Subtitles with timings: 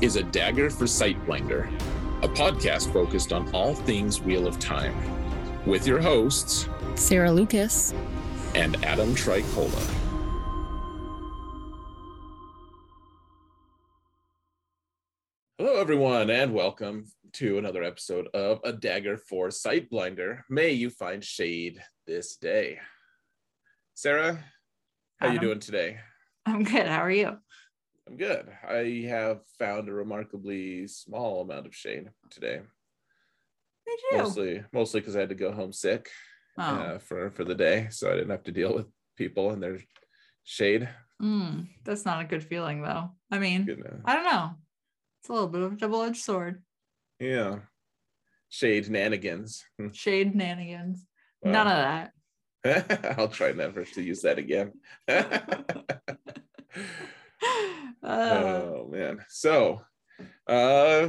[0.00, 1.68] is a dagger for Sightblinder,
[2.22, 4.94] a podcast focused on all things Wheel of Time,
[5.66, 7.92] with your hosts Sarah Lucas.
[8.54, 9.94] and Adam Tricola.
[15.58, 20.42] Hello, everyone, and welcome to another episode of A Dagger for Sightblinder.
[20.48, 22.78] May you find shade this day.
[23.94, 24.44] Sarah,
[25.18, 25.98] how are you doing today?
[26.46, 26.86] I'm good.
[26.86, 27.38] How are you?
[28.08, 28.48] I'm good.
[28.66, 32.60] I have found a remarkably small amount of shade today.
[34.12, 36.08] Mostly, mostly because I had to go home sick
[36.60, 36.62] Oh.
[36.62, 39.78] uh, for for the day, so I didn't have to deal with people and their
[40.44, 40.88] shade.
[41.22, 43.10] Mm, that's not a good feeling, though.
[43.30, 44.50] I mean, know, I don't know.
[45.20, 46.62] It's a little bit of a double edged sword.
[47.20, 47.60] yeah,
[48.48, 49.62] shade nanigans.
[49.92, 50.98] Shade nanigans.
[51.42, 51.76] Well, None of
[52.64, 53.14] that.
[53.18, 54.72] I'll try never to use that again.
[58.02, 59.18] Uh, oh man.
[59.28, 59.82] So,
[60.46, 61.08] uh,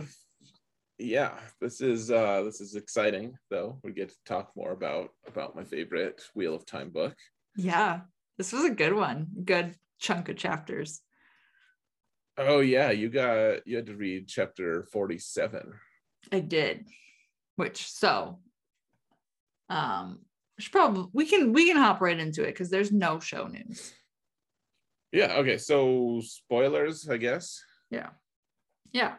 [0.97, 3.79] yeah, this is uh this is exciting though.
[3.83, 7.15] We get to talk more about about my favorite Wheel of Time book.
[7.55, 8.01] yeah,
[8.37, 9.27] this was a good one.
[9.45, 11.01] Good chunk of chapters.
[12.37, 15.73] Oh yeah, you got you had to read chapter 47.
[16.31, 16.87] I did.
[17.55, 18.39] Which so
[19.69, 20.19] um
[20.57, 23.93] should probably we can we can hop right into it because there's no show news.
[25.11, 25.57] Yeah, okay.
[25.57, 27.63] So spoilers, I guess.
[27.89, 28.09] Yeah.
[28.91, 29.15] Yeah.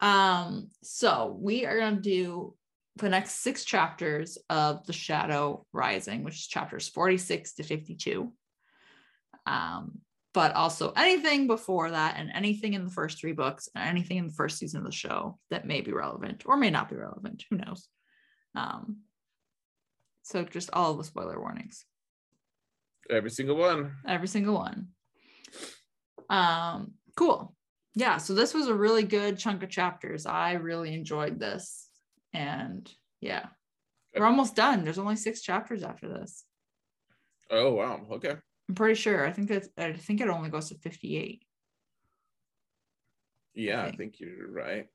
[0.00, 2.54] Um, so we are gonna do
[2.96, 8.32] the next six chapters of The Shadow Rising, which is chapters 46 to 52.
[9.46, 10.00] Um,
[10.32, 14.26] but also anything before that and anything in the first three books and anything in
[14.28, 17.44] the first season of the show that may be relevant or may not be relevant.
[17.50, 17.88] Who knows?
[18.54, 18.98] Um,
[20.22, 21.84] so just all the spoiler warnings
[23.08, 23.96] Every single one.
[24.06, 24.88] every single one.
[26.30, 27.54] Um, cool.
[27.94, 30.24] Yeah, so this was a really good chunk of chapters.
[30.24, 31.88] I really enjoyed this.
[32.32, 33.46] And yeah,
[34.16, 34.84] we're almost done.
[34.84, 36.44] There's only six chapters after this.
[37.50, 38.06] Oh wow.
[38.12, 38.36] Okay.
[38.68, 39.26] I'm pretty sure.
[39.26, 41.44] I think that I think it only goes to 58.
[43.54, 43.96] Yeah, I Okay.
[43.96, 44.86] think you're right.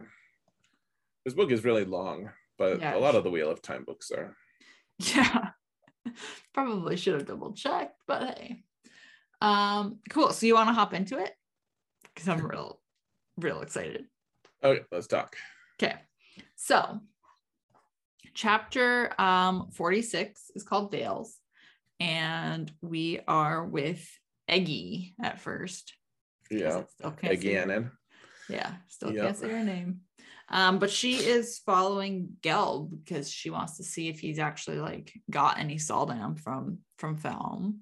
[1.25, 2.95] This book is really long, but Yeah.
[2.95, 4.35] a lot of the Wheel of Time books are.
[4.99, 5.49] Yeah.
[6.53, 8.63] Probably should have double checked, but hey.
[9.45, 10.31] Um, cool.
[10.31, 11.31] So you want to hop into it?
[12.03, 12.79] Because I'm real,
[13.37, 14.05] real excited.
[14.63, 15.35] Okay, let's talk.
[15.81, 15.95] Okay.
[16.55, 16.99] So
[18.33, 21.35] chapter um 46 is called Veils.
[21.99, 24.05] And we are with
[24.49, 25.93] Eggy at first.
[26.49, 26.77] Yeah.
[26.79, 27.91] I still can't say her- Again.
[28.49, 29.23] Yeah, still Yep.
[29.23, 30.01] can't say her name.
[30.49, 35.13] Um, but she is following Gelb because she wants to see if he's actually like
[35.29, 37.79] got any sul'dam from from Falme.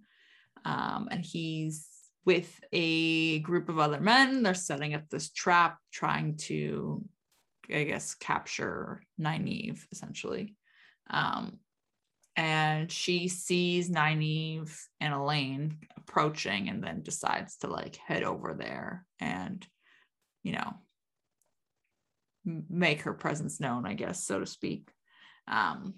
[0.66, 1.88] Um, and he's
[2.26, 4.44] with a group of other men.
[4.44, 7.04] They're setting up this trap, trying to,
[7.74, 10.56] I guess, capture Nynaeve essentially.
[11.10, 11.60] Um,
[12.36, 19.06] and she sees Nynaeve and Elayne approaching, and then decides to like head over there
[19.20, 19.66] and
[20.44, 20.74] you know
[22.46, 24.92] make her presence known i guess so to speak
[25.48, 25.96] um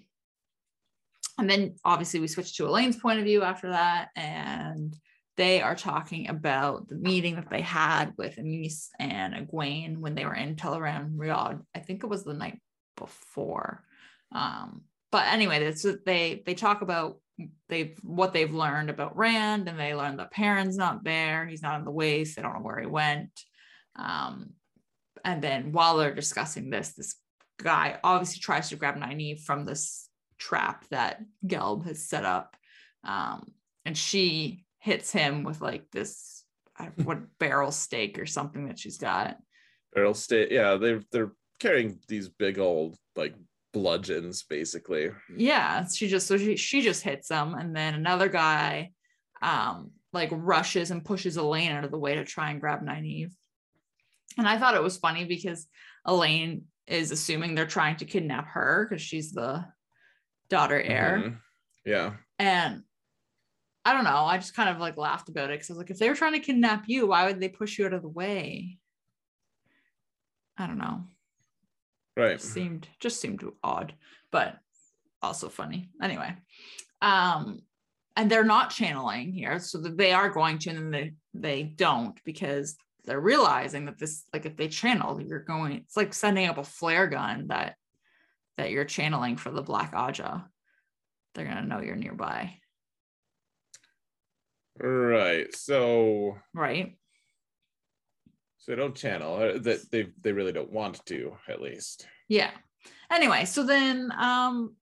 [1.38, 4.96] and then obviously we switch to elayne's point of view after that and
[5.36, 10.24] they are talking about the meeting that they had with Amys and Egwene when they
[10.24, 11.60] were in Tel'aran'rhiod.
[11.74, 12.60] I think it was the night
[12.96, 13.84] before.
[14.32, 14.82] Um,
[15.12, 15.72] but anyway,
[16.04, 17.18] they they talk about
[17.68, 21.46] they've what they've learned about Rand, and they learned that Perrin's not there.
[21.46, 22.36] He's not in the waste.
[22.36, 23.30] They don't know where he went.
[23.94, 24.50] Um,
[25.24, 27.16] and then while they're discussing this, this
[27.58, 30.05] guy obviously tries to grab Nynaeve from this
[30.38, 32.56] trap that Gelb has set up.
[33.04, 33.52] Um,
[33.84, 36.44] and she hits him with like this
[36.76, 39.36] I don't know, what barrel stake or something that she's got.
[39.94, 40.50] Barrel state.
[40.50, 43.34] Yeah, they're they're carrying these big old like
[43.72, 45.10] bludgeons, basically.
[45.34, 48.92] Yeah, she just so she, she just hits him, and then another guy
[49.42, 53.32] um like rushes and pushes Elayne out of the way to try and grab Nynaeve.
[54.38, 55.66] And I thought it was funny because
[56.06, 59.64] Elayne is assuming they're trying to kidnap her because she's the
[60.48, 61.18] daughter heir.
[61.18, 61.40] Mhm.
[61.84, 62.16] Yeah.
[62.38, 62.82] And
[63.84, 64.24] I don't know.
[64.24, 66.16] I just kind of like laughed about it because I was like, if they were
[66.16, 68.78] trying to kidnap you, why would they push you out of the way?
[70.58, 71.04] I don't know.
[72.16, 72.38] Right.
[72.38, 73.94] Just Seemed just seemed odd,
[74.30, 74.58] but
[75.22, 75.90] also funny.
[76.02, 76.34] Anyway.
[77.02, 77.60] Um
[78.16, 79.58] and they're not channeling here.
[79.58, 84.24] So they are going to, and then they they don't because they're realizing that this,
[84.32, 87.76] like if they channel, you're going, it's like sending up a flare gun that
[88.56, 90.44] that you're channeling for the Black Ajah.
[91.34, 92.58] They're gonna know you're nearby.
[94.78, 95.54] Right.
[95.54, 96.98] So Right.
[98.58, 99.36] so they don't channel.
[99.36, 102.06] uh, That they they really don't want to, at least.
[102.28, 102.50] Yeah.
[103.10, 104.76] Anyway, so then um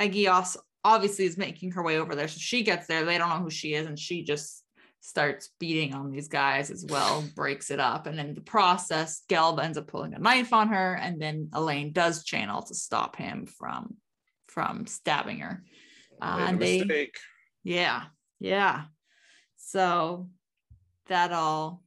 [0.00, 2.28] Agios obviously is making her way over there.
[2.28, 3.04] So she gets there.
[3.04, 4.64] They don't know who she is, and she just
[5.00, 8.06] starts beating on these guys as well, breaks it up.
[8.06, 11.92] And in the process, Gelb ends up pulling a knife on her, and then Elayne
[11.92, 13.96] does channel to stop him from
[14.46, 15.62] from stabbing her.
[16.20, 17.16] Uh, and they mistake.
[17.64, 18.04] yeah,
[18.38, 18.84] yeah.
[19.56, 20.28] So
[21.06, 21.82] that all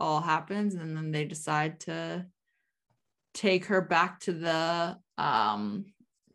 [0.00, 2.26] all happens, and then they decide to
[3.32, 5.84] take her back to the um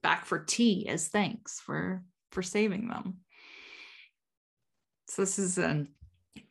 [0.03, 3.17] back for tea as thanks for for saving them.
[5.07, 5.89] So this is an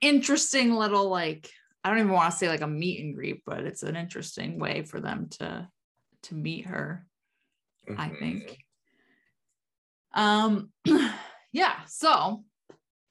[0.01, 1.51] interesting little like
[1.83, 4.59] I don't even want to say like a meet and greet, but it's an interesting
[4.59, 5.69] way for them to
[6.25, 7.07] to meet her.
[7.97, 8.19] I Mhm.
[8.19, 8.65] think.
[10.15, 10.73] Um
[11.53, 12.45] yeah, so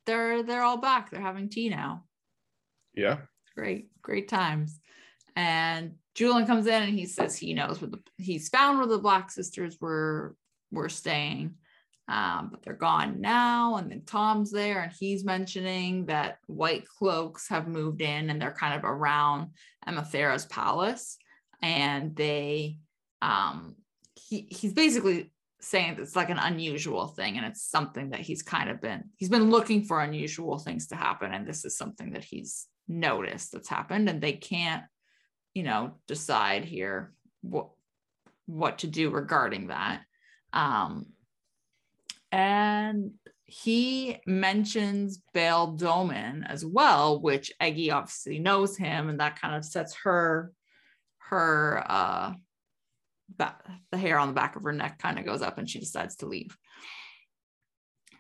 [0.06, 1.10] they're they're all back.
[1.10, 2.06] They're having tea now.
[2.94, 3.22] Yeah.
[3.56, 4.80] Great, great times.
[5.36, 9.00] And Juilin comes in and he says he knows where the he's found where the
[9.00, 10.36] Black Sisters were
[10.72, 11.56] were staying.
[12.10, 13.76] Um, but they're gone now.
[13.76, 18.52] And then Tom's there and he's mentioning that white cloaks have moved in and they're
[18.52, 19.52] kind of around
[19.88, 21.18] Amathera's palace.
[21.62, 22.78] And they
[23.22, 23.76] um
[24.16, 28.70] he he's basically saying it's like an unusual thing and it's something that he's kind
[28.70, 32.24] of been he's been looking for unusual things to happen and this is something that
[32.24, 34.84] he's noticed that's happened and they can't
[35.54, 37.68] you know decide here what
[38.46, 40.02] what to do regarding that
[40.54, 41.06] um
[42.32, 43.12] and
[43.46, 49.66] he mentions Bayle Domon as well, which Eggy obviously knows him, and that kind of
[49.66, 50.52] sets her
[51.30, 52.34] her uh
[53.38, 55.80] back, the hair on the back of her neck kind of goes up and she
[55.80, 56.58] decides to leave.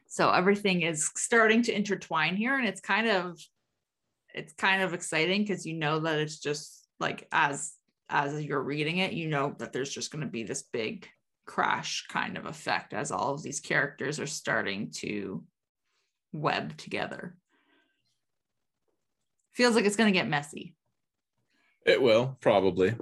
[0.08, 3.40] So everything is starting to intertwine here and it's kind of
[4.34, 7.74] it's kind of exciting because you know that it's just like as
[8.10, 11.08] as you're reading it, you know that there's just going to be this big
[11.50, 15.44] crash kind of effect as all of these characters are starting to
[16.31, 17.36] web together.
[19.56, 20.75] Feels like it's going to get messy.
[21.88, 22.94] It will probably.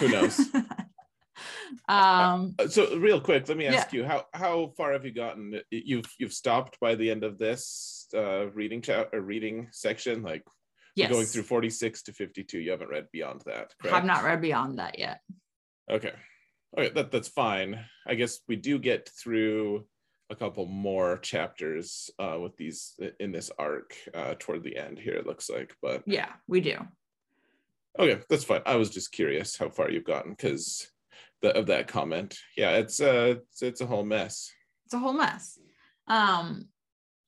[0.00, 0.38] Who knows?
[1.88, 3.74] um Uh, so real quick, let me Yeah.
[3.74, 5.60] ask you how how far have you gotten?
[5.70, 10.44] You've you've stopped by the end of this uh, reading chat or reading section, like
[10.94, 12.60] yes going through forty six to fifty two.
[12.60, 13.72] You haven't read beyond that.
[13.80, 13.94] Correct?
[13.96, 15.20] have not read beyond that yet
[15.90, 16.12] Okay.
[16.76, 17.78] Okay, that that's fine.
[18.06, 19.86] I guess we do get through
[20.30, 25.14] a couple more chapters uh, with these in this arc uh, toward the end here.
[25.14, 26.78] It looks like, but yeah we do
[27.98, 28.62] okay, that's fine.
[28.66, 30.90] I was just curious how far you've gotten because
[31.44, 32.36] of that comment.
[32.56, 34.50] Yeah, it's uh, it's, it's a whole mess.
[34.86, 35.58] it's a whole mess
[36.08, 36.68] um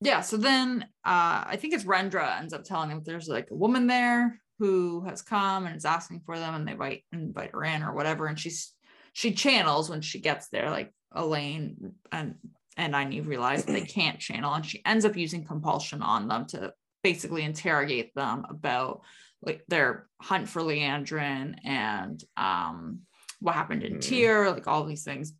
[0.03, 3.55] yeah so then uh i think it's rendra ends up telling them there's like a
[3.55, 7.65] woman there who has come and is asking for them and they invite invite her
[7.65, 8.75] in or whatever and she's
[9.17, 12.35] she channels when she gets there like elayne and
[12.77, 16.45] and i need realize they can't channel and she ends up using compulsion on them
[16.45, 16.71] to
[17.03, 19.01] basically interrogate them about
[19.41, 23.01] like their hunt for liandrin and um
[23.41, 24.01] what happened in.
[24.01, 25.35] Tyr, like all these things.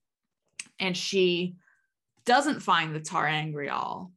[0.79, 1.57] And she
[2.27, 4.11] doesn't find the ter'angreal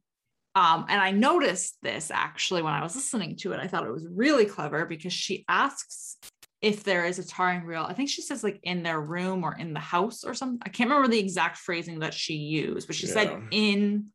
[0.56, 3.60] um, and i noticed this actually when i was listening to it.
[3.60, 6.16] I thought it was really clever because she asks
[6.62, 9.72] if there is a ter'angreal i think she says like in their room or in
[9.72, 13.06] the house or something i can't remember the exact phrasing that she used but she
[13.06, 13.12] Yeah.
[13.12, 14.06] said in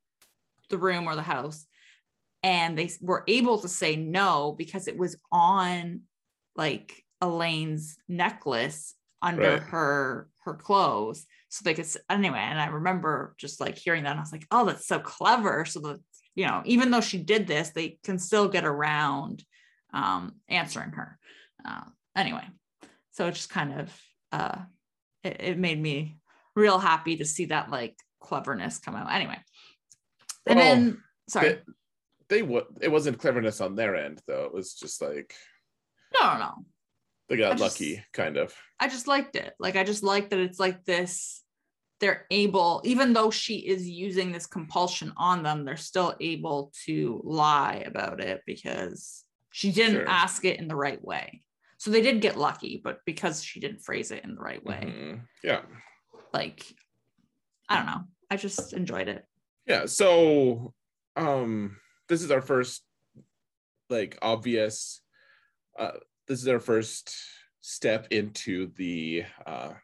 [0.70, 1.66] the room or the house
[2.44, 6.02] and they were able to say no because it was on
[6.56, 9.64] like elayne's necklace under Right.
[9.64, 14.20] her her clothes so they could anyway and i remember just like hearing that and
[14.20, 16.00] i was like oh that's so clever so that
[16.36, 19.44] you know even though she did this they can still get around
[19.94, 21.18] um answering her
[21.68, 21.82] uh,
[22.16, 22.44] anyway
[23.12, 24.58] so it just kind of uh
[25.24, 26.18] it, it made me
[26.56, 29.38] real happy to see that like cleverness come out anyway
[30.48, 31.60] and Well, then sorry
[32.30, 34.46] They, they what it wasn't cleverness on their end though.
[34.46, 35.34] It was just like
[36.20, 36.52] no no no
[37.28, 38.54] they got I just- lucky, kind of.
[38.80, 39.56] I just liked it.
[39.60, 41.42] Like I just like that it's like this.
[42.00, 47.22] They're able, even though she is using this compulsion on them, they're still able to
[47.24, 50.08] lie about it because she didn't Sure.
[50.08, 51.42] ask it in the right way.
[51.86, 54.82] So they did get lucky, but because she didn't phrase it in the right way,
[54.88, 55.28] Mhm.
[55.44, 55.62] Yeah.
[56.34, 56.66] like
[57.70, 58.06] I don't know.
[58.28, 59.24] I just enjoyed it.
[59.68, 59.86] Yeah.
[59.86, 60.74] So
[61.16, 61.78] um
[62.10, 62.84] this is our first
[63.92, 65.00] like obvious
[65.78, 67.16] uh this is our first
[67.62, 69.76] step into the uh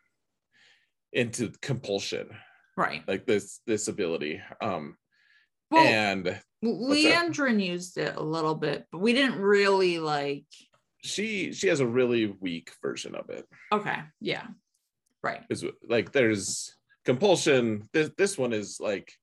[1.13, 2.35] into compulsion
[2.75, 3.07] Right.
[3.07, 4.97] like this this ability um
[5.69, 6.41] Well, and?
[6.65, 10.45] Liandrin used it a little bit, but we didn't really like.
[11.03, 13.99] She she has a really weak version of it Okay.
[14.19, 14.47] Yeah.
[15.23, 15.41] Right.
[15.49, 19.13] is like there's compulsion this this one is like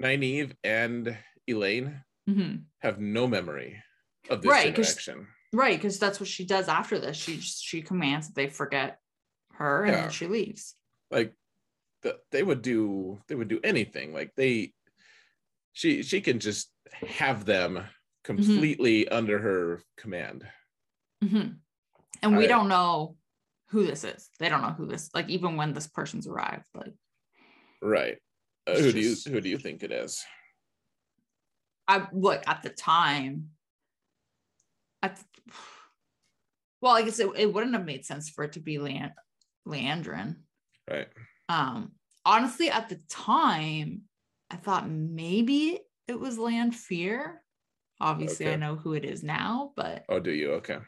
[0.00, 1.16] Nynaeve and
[1.48, 3.82] Elayne hmm have no memory
[4.30, 7.16] of this Right, interaction Right, because that's what she does after this.
[7.16, 8.98] She she commands that they forget
[9.52, 10.02] her, and Yeah.
[10.02, 10.74] then she leaves.
[11.10, 11.34] like
[12.02, 14.72] the, they would do they would do anything like they
[15.72, 18.40] she she can just have them Mm-hmm.
[18.44, 20.44] completely under her command
[21.22, 21.48] hmm
[22.22, 23.16] And we don't know
[23.70, 24.28] who this is.
[24.38, 25.10] They don't know who this.
[25.14, 26.94] Like even when this person's arrived, like
[27.80, 28.18] right
[28.66, 30.24] Uh, who do you who do you think it is
[31.88, 33.50] I look at the time.
[35.02, 35.24] At the,
[36.80, 39.18] well, I guess it, it wouldn't have made sense for it to be Leand-
[39.66, 40.36] Liandrin.
[40.88, 41.08] right
[41.48, 41.92] Um,
[42.24, 44.02] honestly, at the time,
[44.48, 47.42] I thought maybe it was Lanfear.
[48.00, 50.78] Obviously, I know who it is now, but oh do you okay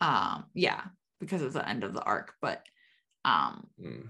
[0.00, 0.82] um, yeah,
[1.20, 2.34] because it's the end of the arc.
[2.40, 2.62] But
[3.24, 4.08] um, Hmm.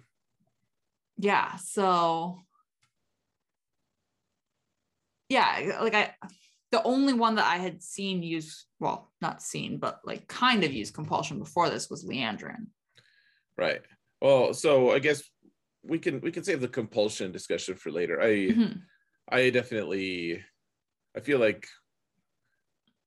[1.19, 2.43] yeah, so
[5.29, 6.15] yeah, like I
[6.71, 10.73] the only one that I had seen use well, not seen, but like kind of
[10.73, 12.67] use compulsion before this was Liandrin.
[13.57, 13.83] right
[14.21, 15.23] well so i guess
[15.85, 18.81] we can we can save the compulsion discussion for later i Mhm.
[19.29, 20.43] i definitely
[21.17, 21.69] i feel like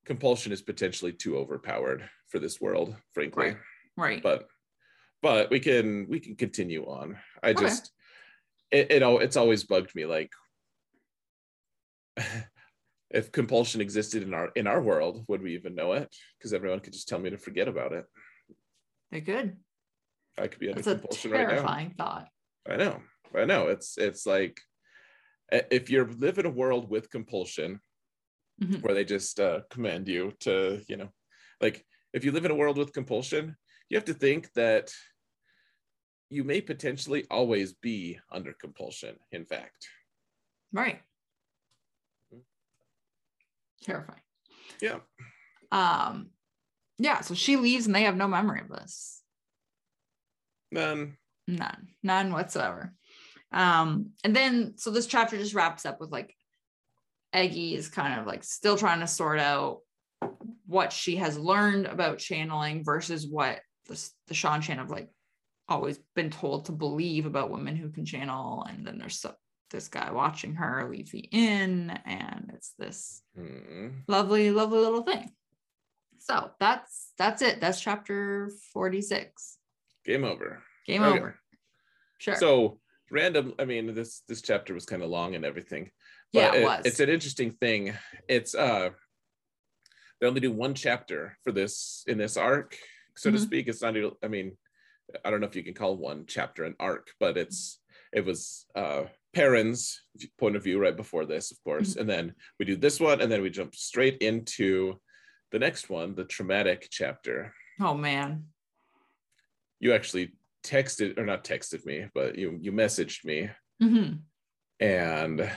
[0.07, 3.57] compulsion is potentially too overpowered for this world frankly Right.
[3.97, 4.23] Right.
[4.23, 4.47] but
[5.21, 7.65] but we can we can continue on i Okay.
[7.65, 7.91] just
[8.71, 10.31] it, it it's always bugged me like
[13.11, 16.79] if compulsion existed in our in our world would we even know it because everyone
[16.79, 18.05] could just tell me to forget about it
[19.11, 19.57] They could.
[20.37, 22.29] i could be under That's a compulsion right now terrifying thought.
[22.69, 23.01] i know
[23.35, 24.57] i know it's it's like
[25.51, 27.81] if you live in a world with compulsion
[28.61, 28.81] Mhm.
[28.81, 31.09] where they just uh, command you to you know
[31.61, 33.55] like if you live in a world with compulsion
[33.89, 34.91] you have to think that
[36.29, 39.87] you may potentially always be under compulsion in fact
[40.73, 41.01] Right.
[43.83, 44.21] Terrifying.
[44.81, 44.99] yeah
[45.71, 46.31] Um,
[46.97, 49.21] yeah, so she leaves and they have no memory of this.
[50.71, 51.15] None.
[51.47, 52.93] None, none whatsoever.
[53.51, 56.35] Um, and then so this chapter just wraps up with like
[57.37, 59.79] Eggy is kind of like still trying to sort out
[60.65, 63.93] what she has learned about channeling versus what the,
[64.27, 65.09] the Seanchan have like
[65.69, 68.65] always been told to believe about women who can channel.
[68.69, 69.33] And then there's so,
[69.69, 75.29] this guy watching her leave the inn, and it's this hmm, lovely, lovely little thing.
[76.19, 77.61] So that's that's it.
[77.61, 79.57] That's chapter 46.
[80.05, 81.19] game over Game Okay.
[81.19, 81.35] over.
[82.19, 82.35] Sure.
[82.35, 82.79] so
[83.11, 85.91] random i mean this this chapter was kind of long and everything
[86.33, 86.85] yeah, but it was.
[86.85, 87.93] it's an interesting thing
[88.27, 88.89] it's uh
[90.19, 92.75] they only do one chapter for this in this arc
[93.15, 93.41] so to Mhm.
[93.41, 94.57] speak it's not even i mean
[95.23, 97.79] i don't know if you can call one chapter an arc but it's
[98.13, 99.03] it was uh
[99.33, 100.01] Perrin's
[100.39, 101.99] point of view right before this of course Mm-hmm.
[102.01, 104.99] and then we do this one and then we jump straight into
[105.51, 108.45] the next one the traumatic chapter oh man.
[109.79, 114.13] you actually texted or not texted me but you you messaged me hmm
[114.79, 115.49] and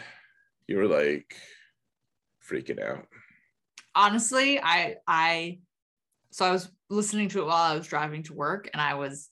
[0.70, 1.34] you were like
[2.48, 3.06] freaking out
[3.94, 5.58] Honestly, I I
[6.30, 9.28] so I was listening to it while I was driving to work and I was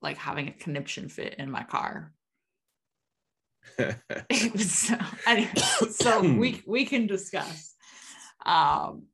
[0.00, 2.12] like having a conniption fit in my car.
[3.78, 4.96] It was so
[5.26, 5.52] anyway,
[5.90, 7.74] so we we can discuss.
[8.46, 9.04] Um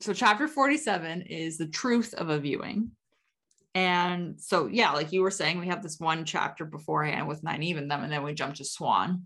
[0.00, 2.90] so chapter 47 is the truth of a viewing.
[3.74, 7.88] And so yeah, like you were saying, we have this one chapter beforehand with Nynaeve
[7.88, 9.22] them, and then we jump to Siuan.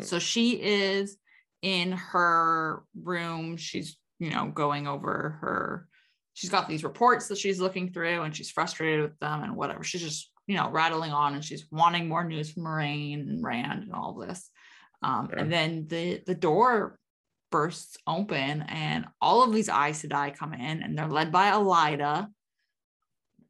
[0.00, 0.04] Mm.
[0.04, 1.16] So she is
[1.62, 3.56] in her room.
[3.56, 5.88] She's, you know, going over her,
[6.34, 9.82] she's got these reports that she's looking through and she's frustrated with them and whatever.
[9.84, 13.82] She's just, you know, rattling on and she's wanting more news from Moiraine and Rand
[13.84, 14.50] and all this.
[15.02, 15.38] Um, Sure.
[15.38, 16.98] and then the the door
[17.50, 22.28] bursts open and all of these Aes Sedai come in and they're led by Elaida.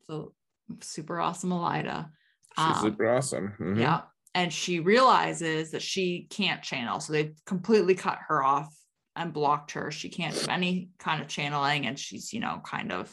[0.07, 0.35] So
[0.81, 2.11] super awesome Elaida.
[2.59, 3.55] She's Um, super awesome.
[3.59, 3.78] Mhm.
[3.81, 4.02] yeah.
[4.38, 7.00] And she realizes that she can't channel.
[7.00, 8.73] So they've completely cut her off
[9.16, 9.90] and blocked her.
[9.90, 11.87] She can't do any kind of channeling.
[11.87, 13.12] And she's, you know, kind of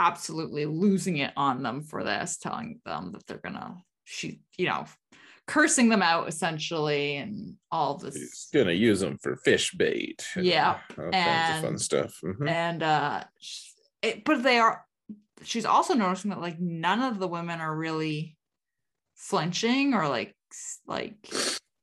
[0.00, 4.84] absolutely losing it on them for this, telling them that they're gonna she, you know,
[5.46, 8.16] cursing them out essentially and all this.
[8.16, 10.26] He's gonna use them for fish bait.
[10.36, 12.20] Yeah, all kinds of fun and- stuff.
[12.24, 12.48] Mhm.
[12.48, 13.24] and uh
[14.02, 14.84] it, but they are
[15.42, 18.36] she's also noticing that like none of the women are really
[19.14, 20.34] flinching or like
[20.86, 21.14] like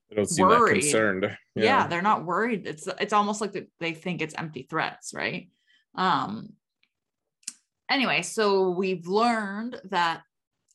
[0.10, 0.81] They don't seem that worried.
[0.81, 1.38] concerned.
[1.55, 1.88] yeah.
[1.89, 5.50] they're not worried it's it's almost like they think it's empty threats right
[5.95, 6.50] um
[7.89, 10.22] anyway so we've learned that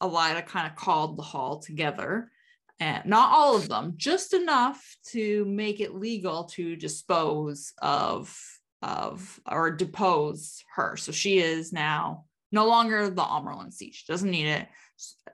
[0.03, 2.31] elaida kind of called the hall together
[2.79, 8.35] and not all of them just enough to make it legal to dispose of
[8.83, 14.31] of or depose her so she is now no longer the Amyrlin seat she doesn't
[14.31, 14.67] need it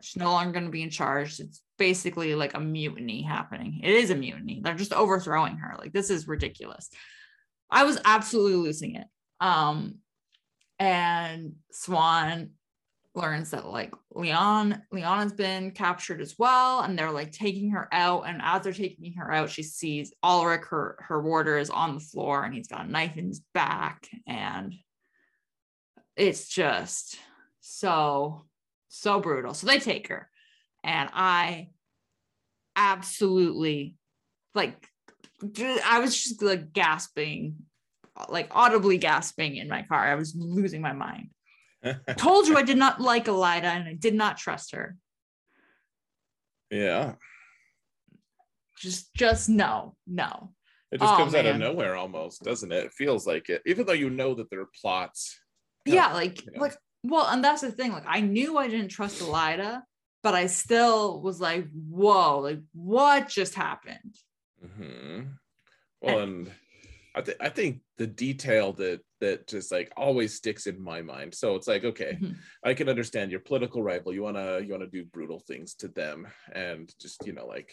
[0.00, 3.80] she's no longer going to be in charge it's basically like a mutiny happening.
[3.82, 4.60] It is a mutiny.
[4.62, 5.76] They're just overthrowing her.
[5.78, 6.90] Like this is ridiculous.
[7.70, 9.06] I was absolutely losing it.
[9.40, 9.96] Um
[10.78, 12.50] and siuan
[13.14, 17.88] learns that like leon leon has been captured as well and they're like taking her
[17.92, 18.24] out.
[18.26, 22.00] And as they're taking her out she sees alric her her warder is on the
[22.00, 24.08] floor and he's got a knife in his back.
[24.26, 24.74] And
[26.16, 27.18] it's just
[27.60, 28.44] so
[28.88, 29.54] so brutal.
[29.54, 30.30] So they take her
[30.86, 31.68] and i
[32.76, 33.94] absolutely
[34.54, 34.88] like
[35.84, 37.56] i was just like gasping
[38.28, 41.28] like audibly gasping in my car i was losing my mind
[42.16, 44.96] told you i did not like elaida and i did not trust her
[46.70, 47.14] yeah.
[48.80, 50.52] just just no no
[50.92, 52.84] It just Oh, comes out of nowhere almost, doesn't it?
[52.86, 55.38] It feels like it, even though you know that there are plots.
[55.84, 56.60] yeah, like yeah.
[56.60, 56.74] like
[57.04, 59.82] well and that's the thing like i knew i didn't trust elaida
[60.26, 64.12] but i still was like whoa like what just happened
[64.76, 65.20] hmm
[66.02, 66.50] Well, and
[67.14, 71.32] I think I think the detail that that just like always sticks in my mind.
[71.34, 72.34] So it's like, okay, Mhm.
[72.64, 74.12] I can understand your political rival.
[74.12, 77.70] You wanna you wanna do brutal things to them, and just you know like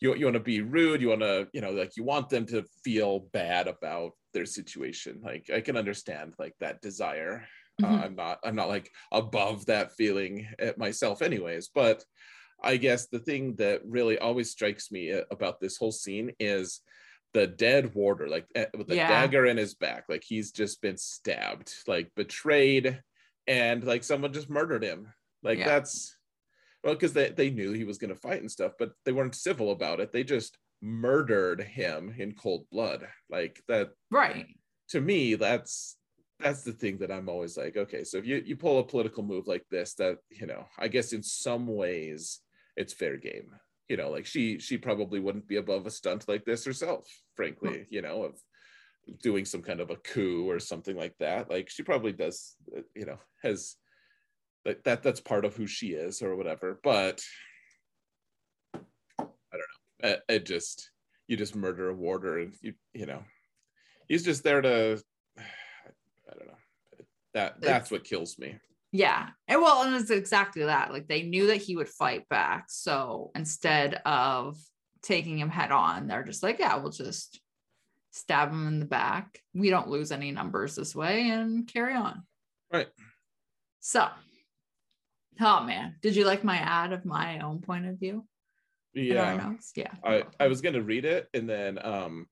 [0.00, 1.02] you you want to be rude.
[1.02, 5.20] You want to you know like you want them to feel bad about their situation.
[5.30, 7.34] Like I can understand like that desire.
[7.82, 8.02] Uh, Mhm.
[8.04, 11.68] I'm not I'm not like above that feeling at myself, anyways.
[11.68, 12.04] But
[12.62, 16.82] I guess the thing that really always strikes me uh, about this whole scene is
[17.34, 19.06] the dead warder, like eh, with the Yeah.
[19.08, 23.02] dagger in his back, like he's just been stabbed, like betrayed,
[23.46, 25.12] and like someone just murdered him.
[25.42, 25.64] Like Yeah.
[25.64, 26.18] that's
[26.84, 29.72] well, because they, they knew he was gonna fight and stuff, but they weren't civil
[29.72, 30.12] about it.
[30.12, 33.08] They just murdered him in cold blood.
[33.30, 34.46] Like that right
[34.88, 35.98] to me, that's
[36.40, 39.22] that's the thing that I'm always like, okay, so if you, you pull a political
[39.22, 42.40] move like this, that you know, I guess in some ways
[42.76, 43.50] it's fair game.
[43.88, 47.86] You know, like she she probably wouldn't be above a stunt like this herself, frankly,
[47.88, 48.34] you know, of
[49.22, 51.48] doing some kind of a coup or something like that.
[51.48, 53.76] Like she probably does, uh, you know, has
[54.64, 56.80] like that that's part of who she is or whatever.
[56.82, 57.22] But
[58.74, 58.80] I
[59.18, 60.08] don't know.
[60.08, 60.90] It, it just
[61.28, 63.22] you just murder a warder and you you know
[64.08, 65.15] he's just there to I don't know.
[67.36, 68.58] That that's what kills me.
[68.92, 69.28] Yeah.
[69.46, 70.90] And well, and it's exactly that.
[70.90, 72.64] Like they knew that he would fight back.
[72.70, 74.56] So instead of
[75.02, 77.38] taking him head on, they're just like, yeah, we'll just
[78.10, 79.38] stab him in the back.
[79.52, 82.22] We don't lose any numbers this way and carry on.
[82.72, 82.88] Right.
[83.80, 84.08] So,
[85.38, 88.24] oh man, did you like my ad of my own point of view?
[88.94, 89.52] Yeah.
[89.74, 89.92] Yeah.
[90.02, 92.28] I, I was gonna read it and then um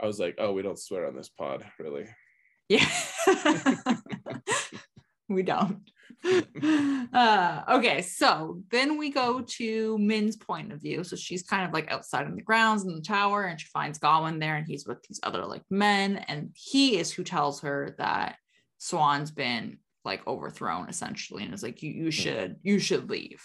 [0.00, 2.06] I was like, oh, we don't swear on this pod, really.
[2.70, 2.88] Yeah.
[5.28, 5.80] we don't.
[7.12, 11.04] uh, okay, so then we go to Min's point of view.
[11.04, 13.98] So she's kind of like outside in the grounds in the tower, and she finds
[13.98, 17.94] Gawyn there, and he's with these other like men, and he is who tells her
[17.98, 18.36] that
[18.80, 23.42] Siuan's been like overthrown essentially, and is like, you you should you should leave,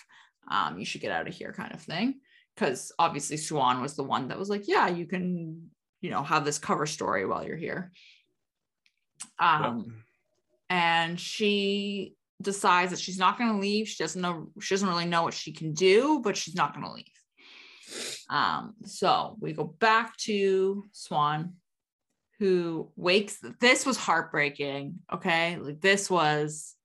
[0.50, 2.16] um, you should get out of here, kind of thing.
[2.56, 5.70] Because obviously Siuan was the one that was like, yeah, you can
[6.02, 7.92] you know have this cover story while you're here.
[9.40, 10.04] Um,
[10.70, 13.88] and she decides that she's not going to leave.
[13.88, 14.50] She doesn't know.
[14.60, 17.06] She doesn't really know what she can do, but she's not going to leave.
[18.30, 21.52] Um, so we go back to Siuan,
[22.40, 23.40] who wakes.
[23.60, 25.00] This was heartbreaking.
[25.14, 26.76] Okay, like this was.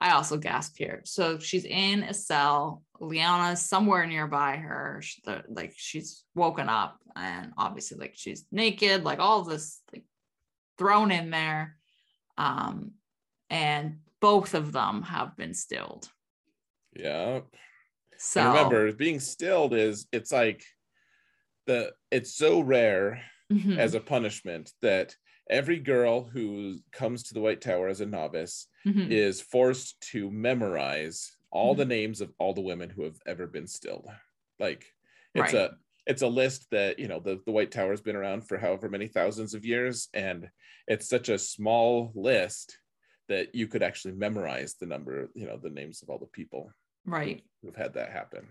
[0.00, 1.00] I also gasped here.
[1.04, 2.82] So she's in a cell.
[3.00, 5.00] Liana's somewhere nearby her.
[5.02, 9.04] She- the- like she's woken up, and obviously, like she's naked.
[9.04, 10.04] Like all this, like
[10.78, 11.76] thrown in there.
[12.36, 12.92] Um,
[13.50, 16.10] and both of them have been stilled.
[16.96, 17.40] Yeah.
[18.18, 20.64] So And remember, being stilled is it's like
[21.66, 23.78] the it's so rare Mhm.
[23.78, 25.16] as a punishment that
[25.50, 29.10] every girl who comes to the White Tower as a novice Mhm.
[29.10, 31.78] is forced to memorize all Mm-hmm.
[31.78, 34.08] the names of all the women who have ever been stilled.
[34.58, 34.94] Like
[35.34, 35.70] it's Right.
[35.72, 38.88] a it's a list that you know the, the White Tower's been around for however
[38.88, 40.48] many thousands of years, and
[40.86, 42.78] it's such a small list
[43.28, 46.70] that you could actually memorize the number, you know, the names of all the people
[47.06, 47.42] right.
[47.62, 48.46] who've had that happen.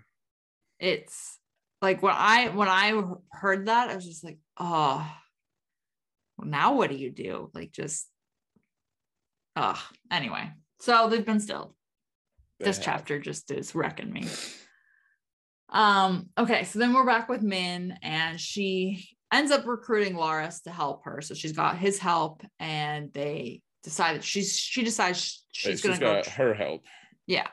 [0.79, 1.37] It's
[1.81, 5.07] like when I when I heard that, I was just like, oh,
[6.37, 7.51] well, now what do you do?
[7.53, 8.07] Like just
[9.55, 9.77] uh
[10.11, 10.51] anyway.
[10.79, 11.75] So they've been still.
[12.59, 14.25] This chapter just is wrecking me.
[15.73, 20.71] Um, okay, so then we're back with Min, and she ends up recruiting Laras to
[20.71, 21.19] help her.
[21.21, 25.97] So she's got his help, and they decide that she's she decides Wait, she's gonna
[25.97, 26.13] go.
[26.13, 26.83] got her help.
[27.25, 27.47] yeah,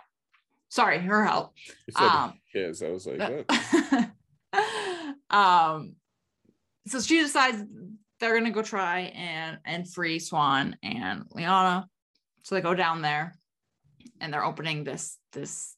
[0.68, 1.54] sorry, her help.
[1.96, 2.83] Um, his.
[2.83, 3.50] I was like,
[5.30, 5.94] um,
[6.87, 7.64] so she decides
[8.20, 11.88] they're gonna go try and and free Siuan and Liana.
[12.42, 13.35] So they go down there,
[14.20, 15.74] and they're opening this this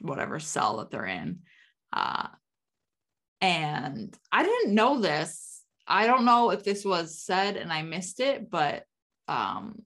[0.00, 1.40] whatever cell that they're in.
[1.96, 2.28] Uh,
[3.40, 5.62] and I didn't know this.
[5.86, 8.84] I don't know if this was said and I missed it, but
[9.28, 9.82] um,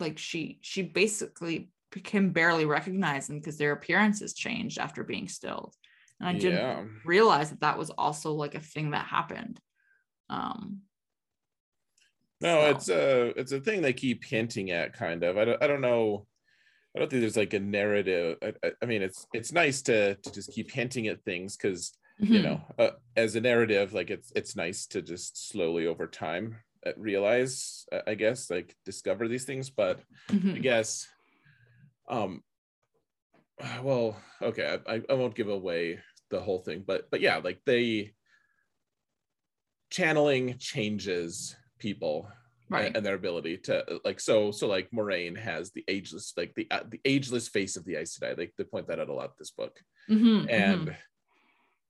[0.00, 1.70] like she she basically
[2.04, 5.74] can barely recognize them because their appearances changed after being stilled.
[6.20, 6.84] And I didn't Yeah.
[7.04, 9.60] realize that that was also like a thing that happened.
[10.30, 10.82] Um,
[12.40, 15.36] No, so- it's a it's a thing they keep hinting at, kind of.
[15.36, 16.26] I don't I don't know.
[16.96, 18.38] I don't think there's like a narrative.
[18.42, 21.92] I, I, I mean, it's it's nice to to just keep hinting at things because
[22.18, 22.42] you Mhm.
[22.42, 26.56] know, uh, as a narrative, like it's it's nice to just slowly over time
[26.86, 29.68] uh, realize, uh, I guess, like discover these things.
[29.68, 30.62] But I Mhm.
[30.62, 31.06] guess,
[32.08, 32.42] um,
[33.82, 38.14] well, okay, I, I won't give away the whole thing, but but yeah, like they
[39.90, 42.28] channeling changes people
[42.68, 42.96] right.
[42.96, 46.84] and their ability to like so so like Moiraine has the ageless like the uh,
[46.88, 48.36] the ageless face of the Aes Sedai.
[48.36, 50.50] They, they point that out a lot in this book Mhm, mhm.
[50.50, 50.96] and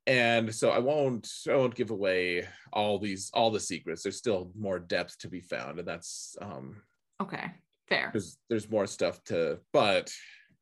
[0.06, 4.02] and so I won't I won't give away all these all the secrets.
[4.02, 6.82] There's still more depth to be found, and that's um
[7.20, 7.50] okay,
[7.88, 8.10] fair.
[8.12, 9.58] there's there's more stuff to.
[9.72, 10.12] But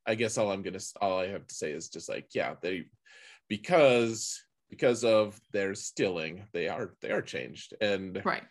[0.06, 2.86] I guess all I'm gonna all I have to say is just like yeah they
[3.48, 8.42] because because of their stealing, they are they are changed and Right.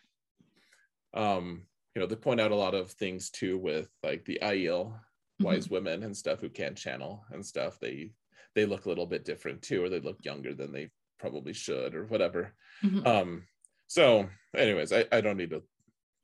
[1.14, 1.62] Um
[1.96, 5.00] you know they point out a lot of things too with like the Aiel
[5.40, 8.12] wise women and stuff who can channel and stuff they
[8.56, 11.96] they look a little bit different too or they look younger than they probably should
[11.96, 13.06] or whatever Mhm.
[13.06, 13.48] um
[13.88, 15.64] so anyways i i don't need to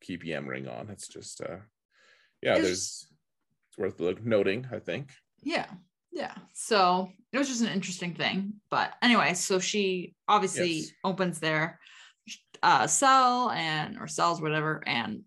[0.01, 1.57] keep yammering on it's just uh
[2.41, 3.07] yeah It's- there's
[3.69, 5.11] it's worth look, noting i think
[5.43, 5.67] Yeah.
[6.11, 6.35] Yeah.
[6.53, 8.53] So it was just an interesting thing.
[8.71, 10.91] But anyway, so she obviously Yes.
[11.03, 11.79] opens their
[12.63, 15.21] uh cell and or cells, whatever, and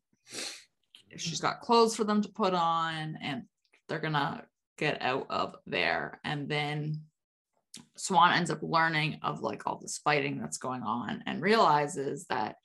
[1.16, 3.42] she's got clothes for them to put on, and
[3.88, 4.44] they're gonna
[4.78, 6.20] get out of there.
[6.24, 7.02] And then
[7.98, 12.56] Siuan ends up learning of like all this fighting that's going on and realizes that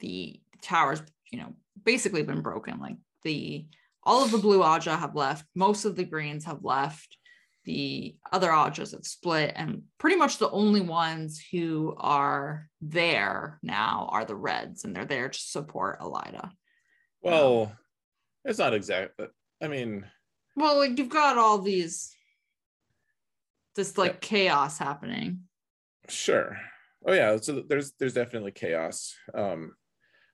[0.00, 2.80] the tower's, you know, basically been broken.
[2.80, 3.66] Like the
[4.02, 7.16] all of the blue Ajah have left, most of the greens have left,
[7.64, 14.08] the other Ajahs have split, and pretty much the only ones who are there now
[14.12, 16.50] are the Reds, and they're there to support Elaida.
[17.22, 17.72] well
[18.44, 19.30] it's not exact but
[19.62, 20.04] i mean
[20.56, 22.14] Well, like you've got all these,
[23.76, 25.40] this like chaos happening.
[26.08, 26.56] sure.
[27.06, 29.14] Oh yeah so there's there's definitely chaos.
[29.34, 29.72] Um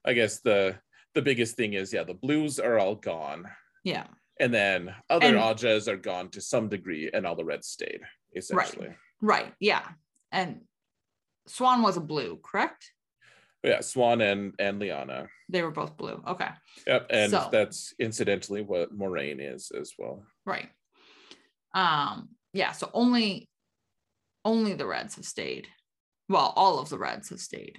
[0.05, 0.77] i guess the
[1.15, 3.45] the biggest thing is yeah the blues are all gone.
[3.85, 4.07] Yeah,
[4.41, 8.01] and then other And- Ajahs are gone to some degree and all the reds stayed
[8.35, 8.97] essentially right.
[9.45, 9.55] right.
[9.61, 9.87] Yeah,
[10.33, 10.63] and
[11.49, 12.91] Siuan was a blue, correct?
[13.63, 16.23] yeah siuan and and liana They were both blue.
[16.27, 16.49] Okay.
[16.87, 20.25] Yep, and So- that's incidentally what Moiraine is as well.
[20.47, 20.71] Right.
[21.75, 23.49] Um, yeah, so only
[24.45, 25.69] only the Reds have stayed.
[26.31, 27.79] Well, all of the Reds have stayed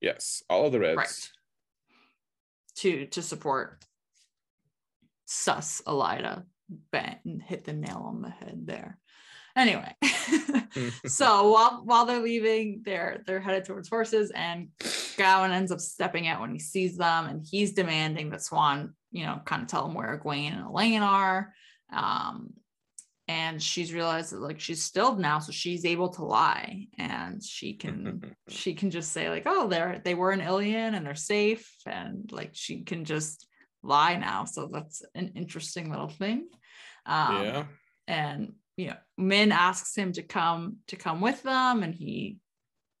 [0.00, 0.96] Yes, all of the Reds.
[0.96, 1.30] Right.
[2.80, 3.84] to to support
[5.44, 6.44] sus Elaida.
[6.90, 8.98] Bang, hit the nail on the head there.
[9.56, 9.94] Anyway,
[11.06, 16.26] so while while they're leaving, they're they're headed towards horses, and Gawyn ends up stepping
[16.26, 19.86] out when he sees them, and he's demanding that Siuan, you know, kind of tell
[19.86, 21.52] him where Egwene and Elayne are.
[21.92, 22.54] Um,
[23.28, 27.74] and she's realized that like she's stilled now, so she's able to lie, and she
[27.74, 31.70] can she can just say like, oh, they're they were in Illian and they're safe,
[31.86, 33.46] and like she can just
[33.84, 34.44] lie now.
[34.44, 36.48] So that's an interesting little thing.
[37.06, 37.64] Um, yeah,
[38.08, 42.38] and you know min asks him to come to come with them and he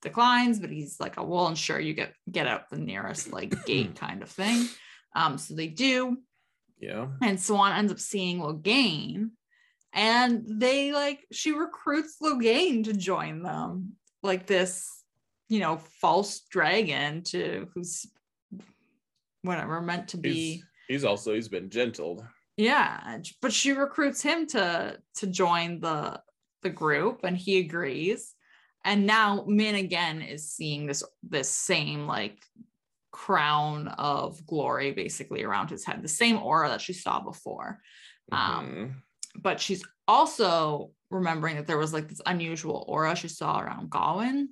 [0.02, 3.96] declines, but he's like, oh, well, ensure you get get out the nearest like gate
[3.96, 4.68] kind of thing.
[5.16, 6.18] Um, so they do.
[6.78, 7.08] Yeah.
[7.22, 9.30] And Siuan ends up seeing Logain
[9.92, 13.92] and they like she recruits Logain to join them,
[14.22, 14.88] like this,
[15.48, 18.06] you know, false dragon to who's
[19.42, 20.32] whatever meant to be.
[20.32, 22.24] He's, he's also he's been gentled.
[22.56, 26.20] Yeah, but she recruits him to to join the
[26.62, 28.34] the group, and he agrees.
[28.84, 32.38] And now Min again is seeing this this same like
[33.10, 37.80] crown of glory basically around his head, the same aura that she saw before.
[38.32, 38.94] Um, Mhm.
[39.40, 44.48] but she's also remembering that there was like this unusual aura she saw around Gawyn.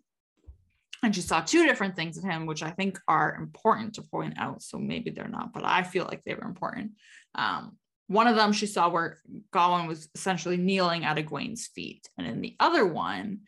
[1.03, 4.35] And she saw two different things of him, which I think are important to point
[4.39, 4.63] out.
[4.63, 6.93] So maybe they're not, but I feel like they were important.
[7.35, 9.19] Um, one of them she saw where
[9.53, 12.09] Gawyn was essentially kneeling at Egwene's feet.
[12.17, 13.41] And in the other one,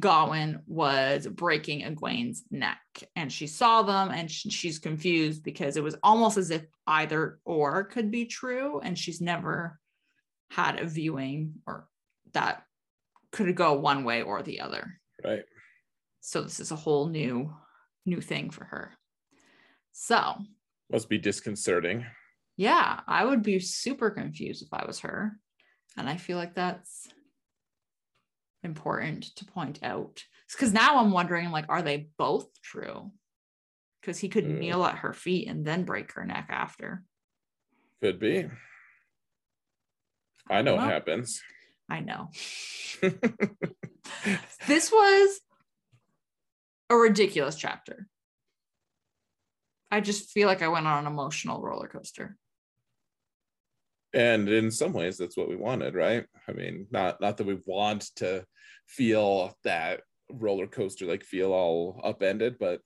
[0.00, 2.78] Gawyn was breaking Egwene's neck.
[3.16, 7.38] And she saw them and sh- she's confused because it was almost as if either
[7.44, 8.80] or could be true.
[8.80, 9.80] And she's never
[10.50, 11.88] had a viewing or
[12.32, 12.62] that
[13.32, 15.00] could go one way or the other.
[15.24, 15.44] Right.
[16.26, 17.54] So this is a whole new
[18.04, 18.90] new thing for her.
[19.92, 20.34] So,
[20.90, 22.04] Must be disconcerting.
[22.56, 25.38] yeah, I would be super confused if I was her.
[25.96, 27.06] And I feel like that's
[28.64, 30.24] important to point out.
[30.50, 33.12] Because now I'm wondering, like, are they both true?
[34.00, 34.58] Because he could Mm.
[34.58, 37.04] kneel at her feet and then break her neck after.
[38.02, 38.50] Could be.
[40.50, 40.90] I know what Well.
[40.90, 41.40] happens.
[41.88, 42.30] I know.
[44.66, 45.40] This was
[46.90, 48.06] a ridiculous chapter.
[49.90, 52.36] I just feel like I went on an emotional roller coaster.
[54.14, 57.58] and in some ways that's what we wanted right i mean not not that we
[57.66, 58.44] want to
[58.86, 62.80] feel that roller coaster like feel all upended but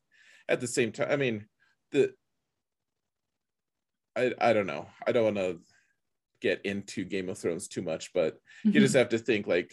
[0.48, 1.46] at the same time i mean
[1.92, 2.10] the
[4.16, 5.60] i i don't know i don't want to
[6.40, 8.80] get into game of thrones too much but you Mm-hmm.
[8.80, 9.72] just have to think like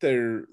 [0.00, 0.46] there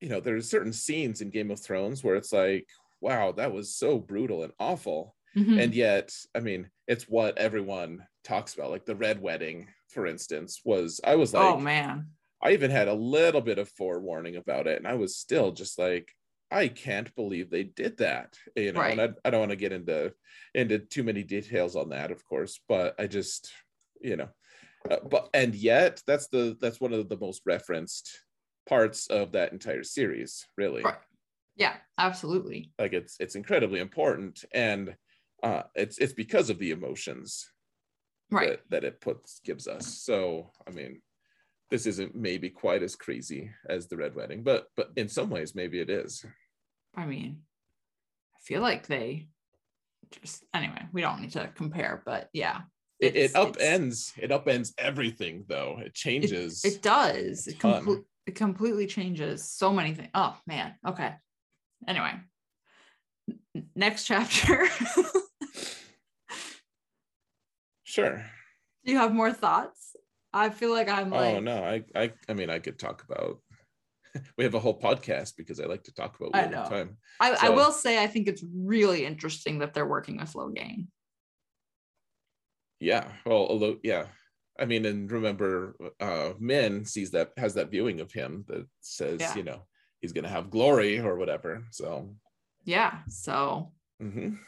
[0.00, 2.68] you know there's certain scenes in game of thrones where it's like
[3.00, 5.62] wow that was so brutal and awful Mhm.
[5.62, 10.60] and yet i mean it's what everyone talks about like the red wedding for instance
[10.64, 12.08] was i was like oh man.
[12.42, 15.78] i even had a little bit of forewarning about it and i was still just
[15.78, 16.10] like
[16.50, 19.72] i can't believe they did that you know and I, I don't want to get
[19.72, 20.12] into
[20.54, 23.52] into too many details on that of course but i just
[24.00, 24.28] you know
[24.90, 28.20] uh, but and yet that's the that's one of the most referenced
[28.68, 30.98] parts of that entire series really Right.
[31.56, 32.72] Yeah, absolutely.
[32.78, 34.96] like it's it's incredibly important and
[35.42, 37.50] uh it's it's because of the emotions
[38.30, 38.48] Right.
[38.50, 41.00] that, that it puts gives us so i mean
[41.70, 45.54] this isn't maybe quite as crazy as the red wedding but but in some ways
[45.54, 46.24] maybe it is
[46.98, 47.42] I mean,
[48.34, 49.28] I feel like they
[50.22, 52.62] just anyway, we don't need to compare, but yeah.
[53.00, 57.46] it, it upends it upends everything though it changes It does.
[57.46, 58.04] It, ton.
[58.26, 60.10] It completely changes so many things.
[60.14, 60.74] Oh man.
[60.86, 61.14] Okay.
[61.86, 62.12] Anyway.
[63.54, 64.66] N- Next chapter.
[67.84, 68.24] sure
[68.84, 69.96] Do you have more thoughts?
[70.32, 73.02] I feel like I'm oh, like oh no i i i mean i could talk
[73.08, 73.38] about
[74.36, 76.68] we have a whole podcast because i like to talk about I know.
[76.68, 80.88] time I, I will say I think it's really interesting that they're working with Logain.
[82.80, 84.06] yeah well although yeah
[84.58, 89.20] i mean and remember uh min sees that has that viewing of him that says
[89.20, 89.34] Yeah.
[89.36, 89.62] you know
[90.00, 92.14] he's gonna have glory or whatever so
[92.64, 92.98] Yeah.
[93.08, 94.38] So mhm.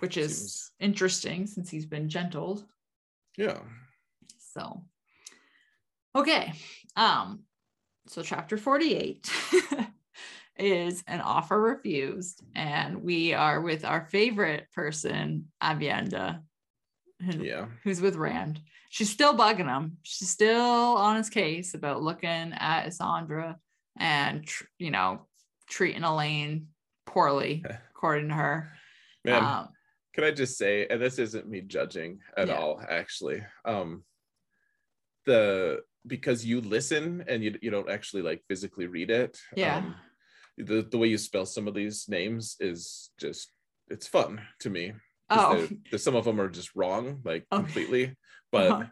[0.00, 2.64] which is Seems- interesting since he's been gentled.
[3.36, 3.60] yeah
[4.38, 4.84] So
[6.14, 6.52] okay.
[6.96, 7.44] Um
[8.06, 9.30] so chapter 48
[10.58, 16.42] is an offer refused and we are with our favorite person Aviendha
[17.20, 18.60] who- yeah who's with Rand.
[18.90, 19.98] She's still bugging him.
[20.02, 20.60] She's still
[20.96, 23.56] on his case about looking at Isandra
[23.98, 25.26] and tr- you know
[25.68, 26.66] treating Elayne
[27.06, 28.72] poorly according to her.
[29.24, 29.68] man Um,
[30.14, 32.56] can i just say and this isn't me judging at Yeah.
[32.58, 34.04] all actually um
[35.26, 39.78] the because you listen and you, you don't actually like physically read it Yeah.
[39.78, 39.94] um,
[40.56, 43.52] the, the way you spell some of these names is just
[43.88, 44.92] it's fun to me
[45.30, 47.62] oh, they're- some of them are just wrong like Okay.
[47.62, 48.16] completely
[48.52, 48.84] but Uh-huh.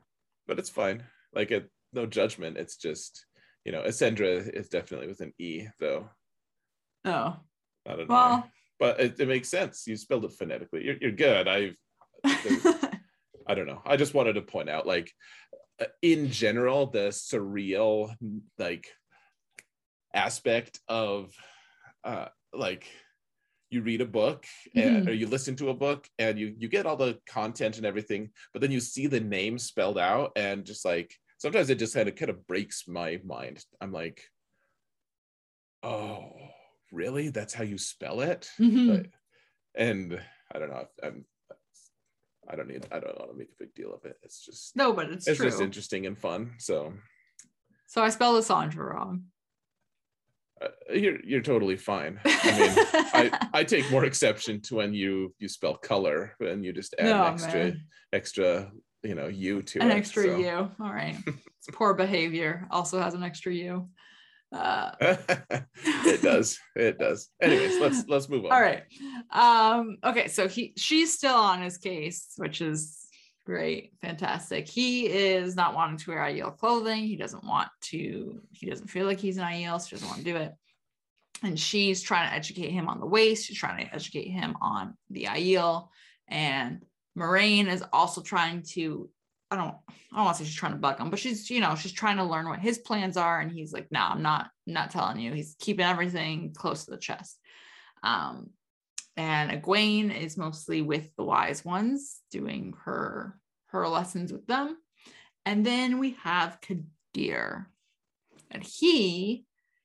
[0.46, 1.02] but it's fine.
[1.34, 2.56] Like it no judgment.
[2.58, 3.24] It's just
[3.64, 6.08] you know Ascendra is definitely with an e though.
[7.04, 7.36] Oh,
[7.86, 8.12] not an I.
[8.14, 9.86] well, but it, it makes sense.
[9.86, 10.84] You spelled it phonetically.
[10.84, 11.48] You're, you're good.
[11.48, 11.76] I've
[13.48, 13.80] i don't know.
[13.86, 15.10] I just wanted to point out like
[15.80, 18.14] uh, in general the surreal
[18.58, 18.88] like
[20.14, 21.32] aspect of
[22.04, 22.86] uh like
[23.76, 25.08] you read a book and, Mhm.
[25.08, 28.30] or you listen to a book and you you get all the content and everything
[28.52, 32.08] but then you see the name spelled out and just like sometimes it just kind
[32.08, 34.18] of kind of breaks my mind i'm like
[35.82, 36.32] oh
[36.90, 38.88] really that's how you spell it Mhm.
[38.88, 39.06] But-
[39.74, 40.20] and
[40.52, 41.24] i don't know i'm
[42.48, 44.74] i don't need i don't want to make a big deal of it it's just
[44.74, 45.50] no, but it's, it's true.
[45.50, 46.94] just interesting and fun so
[47.88, 49.26] so I spelled Sandra wrong.
[50.62, 52.72] Uh, you're you're totally fine i mean
[53.12, 57.06] I, I take more exception to when you you spell color and you just add
[57.06, 57.80] No, an extra man.
[58.12, 60.36] extra you know u to an it extra so.
[60.38, 60.70] U.
[60.80, 61.16] All right.
[61.26, 62.66] It's poor behavior.
[62.70, 63.88] Also has an extra U.
[64.52, 64.92] Uh,
[66.06, 68.84] it does it does anyways let's let's move on all right.
[69.32, 73.05] Um, okay, so he she's still on his case, which is
[73.46, 74.68] great, fantastic.
[74.68, 77.04] He is not wanting to wear Aiel clothing.
[77.04, 80.18] He doesn't want to, he doesn't feel like he's an Aiel, so he doesn't want
[80.18, 80.52] to do it.
[81.42, 83.46] And she's trying to educate him on the waist.
[83.46, 85.88] She's trying to educate him on the Aiel.
[86.28, 86.82] And
[87.16, 89.08] Moiraine is also trying to,
[89.50, 89.76] I don't,
[90.12, 91.92] I don't want to say she's trying to bug him, but she's, you know, she's
[91.92, 93.38] trying to learn what his plans are.
[93.38, 95.32] And he's like, no, I'm not, not telling you.
[95.32, 97.38] He's keeping everything close to the chest.
[98.02, 98.50] Um,
[99.16, 104.76] and Egwene is mostly with the wise ones doing her her lessons with them.
[105.44, 107.66] And then we have Kadere.
[108.50, 109.44] And he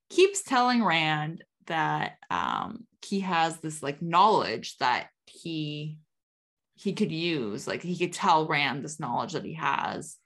[0.09, 5.97] keeps telling Rand that um he has this like knowledge that he
[6.75, 10.17] he could use like he could tell Rand this knowledge that he has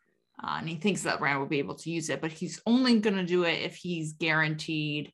[0.44, 3.00] uh, and he thinks that Rand will be able to use it but he's only
[3.00, 5.12] going to do it if he's guaranteed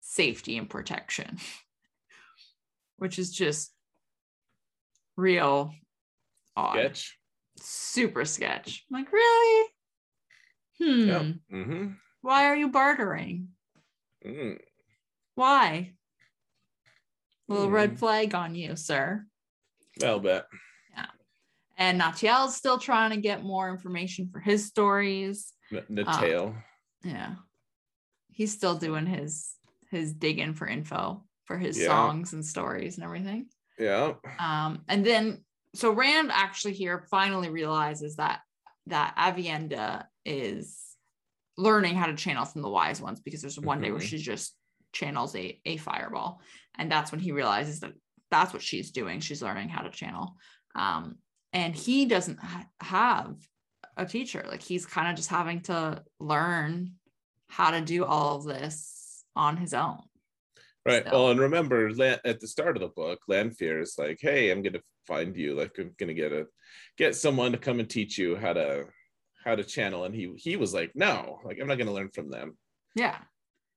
[0.00, 1.38] safety and protection
[3.00, 3.72] which is just
[5.16, 5.72] real
[6.56, 7.18] odd sketch
[7.58, 9.68] super sketch I'm like really
[10.78, 11.86] hmm yeah mm-hmm.
[12.20, 13.48] why are you bartering
[14.24, 14.58] mm.
[15.34, 15.92] why
[17.48, 17.98] little red Mhm.
[17.98, 19.24] flag on you sir
[20.04, 20.46] i'll bet
[20.94, 21.06] Yeah.
[21.78, 25.52] and Natael's still trying to get more information for his stories.
[25.72, 26.54] N- Natael.
[27.04, 27.34] Yeah.
[28.32, 29.54] He's still doing his
[29.90, 31.86] his digging for info for his Yeah.
[31.88, 33.48] songs and stories and everything.
[33.76, 38.42] yeah Um, and then so Rand actually here finally realizes that
[38.86, 40.80] that Aviendha is
[41.56, 44.10] learning how to channel from the wise ones because there's one day where Mhm.
[44.10, 44.54] she just
[44.92, 46.40] channels a, a fireball.
[46.76, 47.94] And that's when he realizes that
[48.30, 49.18] that's what she's doing.
[49.20, 50.36] She's learning how to channel.
[50.76, 51.18] Um,
[51.52, 53.34] and he doesn't ha- have
[53.96, 54.44] a teacher.
[54.46, 56.94] Like he's kind of just having to learn
[57.48, 60.02] how to do all of this on his own.
[60.86, 61.04] Right.
[61.04, 61.88] So- Well, and remember
[62.24, 65.54] at the start of the book, Lanfear is like, "Hey, I'm gonna find you.
[65.54, 66.46] Like, I'm gonna get a
[66.96, 68.86] get someone to come and teach you how to
[69.44, 72.30] how to channel." And he he was like, "No, like I'm not gonna learn from
[72.30, 72.56] them."
[72.94, 73.18] Yeah.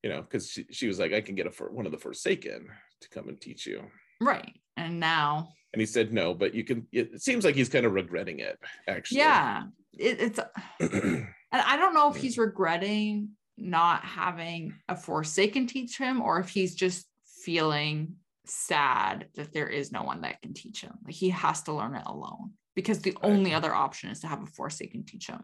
[0.01, 1.99] You know, because she, she was like, "I can get a for one of the
[1.99, 2.67] Forsaken
[3.01, 3.83] to come and teach you."
[4.21, 4.53] Right.
[4.77, 7.85] And now And he said, "No, but you can." It, it seems like he's kind
[7.85, 9.19] of regretting it, actually.
[9.19, 9.63] yeah
[9.97, 10.39] it, it's
[10.79, 12.21] and i don't know if hmm.
[12.21, 17.07] he's regretting not having a forsaken teach him or if he's just
[17.43, 21.73] feeling sad that there is no one that can teach him like he has to
[21.73, 23.31] learn it alone because the Right.
[23.31, 25.43] only other option is to have a forsaken teach him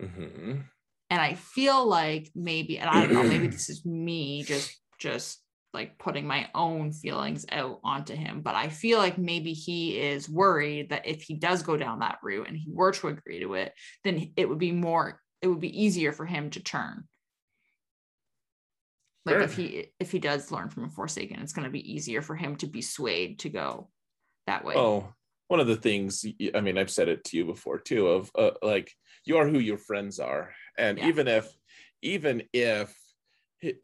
[0.00, 0.64] Mhm.
[1.10, 5.42] and i feel like maybe and i don't know maybe this is me just just
[5.74, 10.28] like putting my own feelings out onto him but i feel like maybe he is
[10.28, 13.54] worried that if he does go down that route and he were to agree to
[13.54, 13.72] it
[14.04, 17.04] then it would be more it would be easier for him to turn
[19.26, 22.22] like if he if he does learn from a forsaken it's going to be easier
[22.22, 23.90] for him to be swayed to go
[24.46, 25.12] that way Oh,
[25.48, 28.08] one of the things I mean, I've said it to you before too.
[28.08, 28.92] Of uh, like,
[29.24, 31.08] you are who your friends are, and Yeah.
[31.08, 31.52] even if,
[32.02, 32.96] even if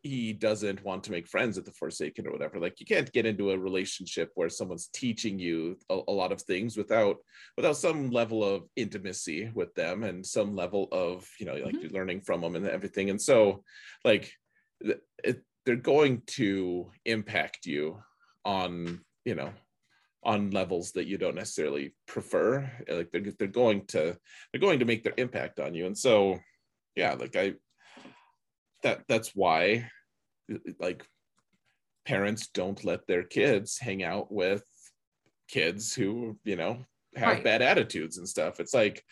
[0.02, 3.26] he- doesn't want to make friends at the Forsaken or whatever, like you can't get
[3.26, 7.16] into a relationship where someone's teaching you a, a lot of things without
[7.56, 11.82] without some level of intimacy with them and some level of you know like Mhm.
[11.82, 13.10] you're learning from them and everything.
[13.10, 13.62] And so,
[14.04, 14.32] like,
[15.24, 17.98] it, they're going to impact you
[18.44, 19.52] on you know
[20.24, 22.70] on levels that you don't necessarily prefer.
[22.88, 24.16] Like they're, they're going to
[24.52, 25.86] they're going to make their impact on you.
[25.86, 26.38] And so
[26.94, 27.54] yeah like i
[28.82, 29.88] that that's why
[30.78, 31.06] like
[32.04, 34.64] parents don't let their kids hang out with
[35.48, 37.44] kids who you know have Right.
[37.44, 38.58] bad attitudes and stuff.
[38.60, 39.04] It's like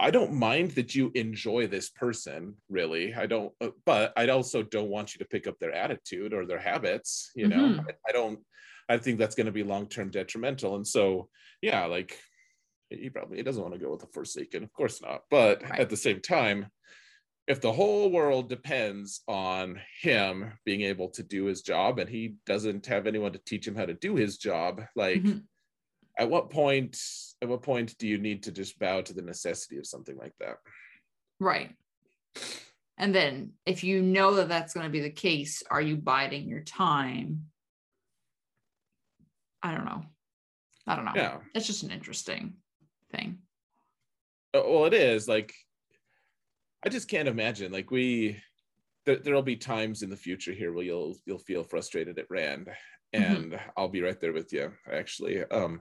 [0.00, 4.62] i don't mind that you enjoy this person really i don't uh, but i also
[4.62, 7.80] don't want you to pick up their attitude or their habits you know Mhm.
[7.80, 8.40] I, I don't
[8.88, 11.28] i think that's going to be long-term detrimental and so
[11.62, 12.18] yeah like
[12.88, 15.80] he probably he doesn't want to go with the forsaken of course not but Right.
[15.80, 16.66] at the same time
[17.46, 22.36] if the whole world depends on him being able to do his job and he
[22.46, 25.44] doesn't have anyone to teach him how to do his job like Mhm.
[26.18, 26.96] at what point
[27.42, 30.34] at what point do you need to just bow to the necessity of something like
[30.40, 30.56] that
[31.38, 31.74] Right.
[32.98, 36.46] And then if you know that that's going to be the case, are you biding
[36.48, 37.46] your time?
[39.62, 40.02] I don't know.
[40.86, 41.12] I don't know.
[41.14, 42.54] yeah It's just an interesting
[43.10, 43.38] thing.
[44.54, 45.54] Uh, well it is like
[46.84, 48.36] i just can't imagine like we
[49.06, 52.68] there, there'll be times in the future here where you'll you'll feel frustrated at rand
[53.14, 53.36] Mhm.
[53.36, 55.80] and i'll be right there with you actually um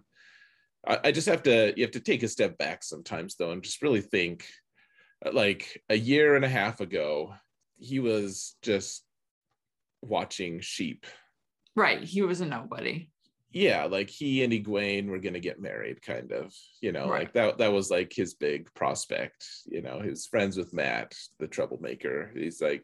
[0.88, 3.64] I, I just have to you have to take a step back sometimes though and
[3.64, 4.46] just really think
[5.26, 7.34] uh, like a year and a half ago
[7.78, 9.06] he was just
[10.02, 11.06] watching sheep
[11.76, 12.04] Right.
[12.04, 13.10] He was a nobody.
[13.52, 17.22] yeah like he and egwene were going to get married kind of you know Right.
[17.22, 21.48] like that that was like his big prospect you know his friends with mat the
[21.48, 22.84] troublemaker he's like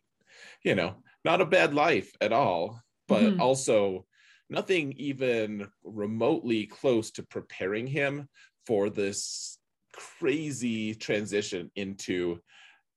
[0.64, 3.40] you know not a bad life at all but Mhm.
[3.40, 4.06] also
[4.50, 8.30] nothing even remotely close to preparing him
[8.66, 9.58] for this
[9.94, 12.40] crazy transition into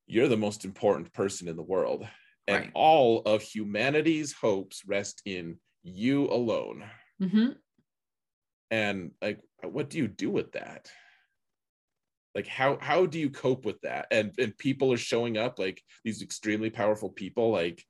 [0.06, 2.06] you're the most important person in the world
[2.46, 2.70] and Right.
[2.74, 6.84] all of humanity's hopes rest in you alone
[7.20, 7.58] Mhm.
[8.70, 10.90] and like what do you do with that
[12.34, 15.82] like how how do you cope with that and and people are showing up like
[16.04, 17.84] these extremely powerful people like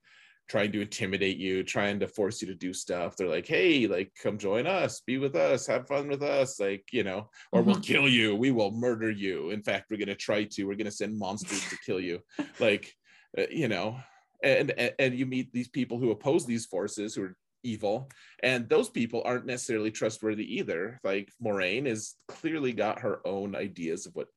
[0.48, 4.10] trying to intimidate you trying to force you to do stuff they're like hey like
[4.22, 7.76] come join us be with us have fun with us like you know or we'll
[7.76, 7.82] Mhm.
[7.84, 10.86] kill you we will murder you in fact we're going to try to we're going
[10.86, 12.20] to send monsters to kill you
[12.60, 12.94] like
[13.36, 13.98] uh, you know
[14.42, 18.08] and, and and you meet these people who oppose these forces who are evil
[18.42, 24.06] and those people aren't necessarily trustworthy either like moiraine has clearly got her own ideas
[24.06, 24.28] of what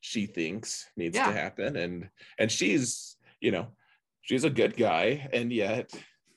[0.00, 1.26] she thinks needs Yeah.
[1.26, 2.08] to happen and
[2.38, 3.68] and she's you know
[4.22, 5.90] she's a good guy and yet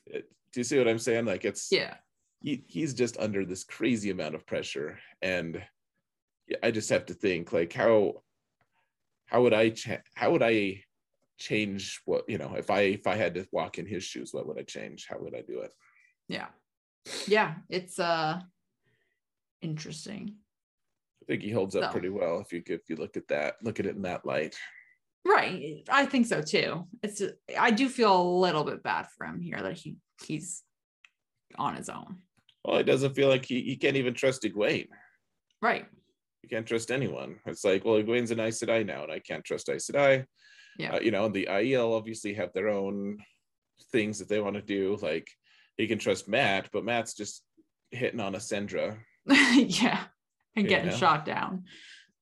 [0.06, 1.94] it, do you see what i'm saying like it's Yeah.
[2.42, 5.62] he, he's just under this crazy amount of pressure and
[6.62, 8.22] i just have to think like how
[9.26, 10.82] how would i cha- how would i
[11.38, 14.46] change what you know if i if i had to walk in his shoes what
[14.46, 15.72] would i change how would i do it
[16.28, 16.46] Yeah.
[17.26, 17.56] Yeah.
[17.68, 18.40] It's uh
[19.62, 20.34] interesting.
[21.22, 23.56] i think he holds up So- pretty well if you if you look at that
[23.62, 24.56] look at it in that light
[25.26, 25.84] Right.
[25.90, 26.86] I think so too.
[27.02, 27.22] It's
[27.58, 29.96] I do feel a little bit bad for him here that he
[30.26, 30.62] he's
[31.56, 32.18] on his own.
[32.64, 34.88] well it doesn't feel like he, he can't even trust Egwene.
[35.62, 35.86] Right.
[36.42, 39.44] you can't trust anyone it's like well Egwene's an Aes Sedai now and i can't
[39.44, 40.26] trust Aes Sedai
[40.78, 40.94] Yeah.
[40.96, 43.18] uh, you know the Aiel obviously have their own
[43.92, 45.28] things that they want to do like
[45.78, 47.42] he can trust Mat but Mat's just
[47.90, 50.04] hitting on Isendre yeah.
[50.56, 50.96] And You getting know?
[50.96, 51.64] shot down.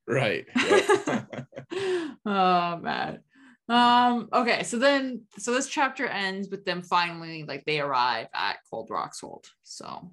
[0.07, 1.47] right Yep.
[2.27, 3.21] oh man.
[3.69, 8.59] Um, okay, so then so this chapter ends with them finally like they arrive at
[8.71, 9.47] Cold Rock's Hold.
[9.63, 10.13] So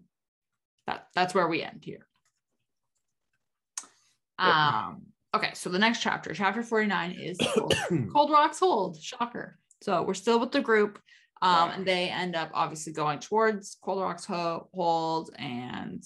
[0.87, 2.07] that that's where we end here.
[4.37, 7.75] Um okay, so the next chapter, chapter 49 is Cold,
[8.13, 9.01] Cold Rock's Hold.
[9.01, 9.57] Shocker.
[9.81, 10.99] So we're still with the group.
[11.41, 16.03] Um, and they end up obviously going towards Cold Rock's Ho- Hold and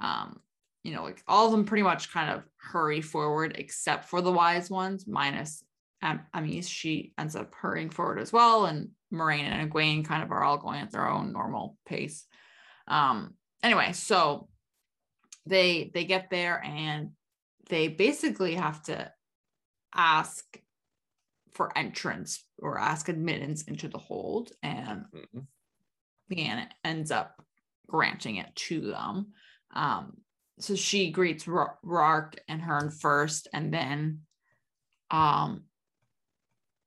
[0.00, 0.40] um
[0.84, 4.30] you know, like all of them pretty much kind of hurry forward except for the
[4.30, 5.64] wise ones, minus
[6.02, 6.68] um, Amys.
[6.68, 8.66] She ends up hurrying forward as well.
[8.66, 12.26] And Moiraine and Egwene kind of are all going at their own normal pace.
[12.86, 14.48] Um, anyway, so
[15.46, 17.12] they they get there and
[17.70, 19.10] they basically have to
[19.94, 20.44] ask
[21.52, 24.52] for entrance or ask admittance into the hold.
[24.62, 25.46] And Mhm.
[26.30, 27.42] Lian ends up
[27.86, 29.32] granting it to them.
[29.70, 30.23] Um,
[30.60, 34.20] so she greets Ra- Rhuarc and Heirn first, and then
[35.10, 35.64] um,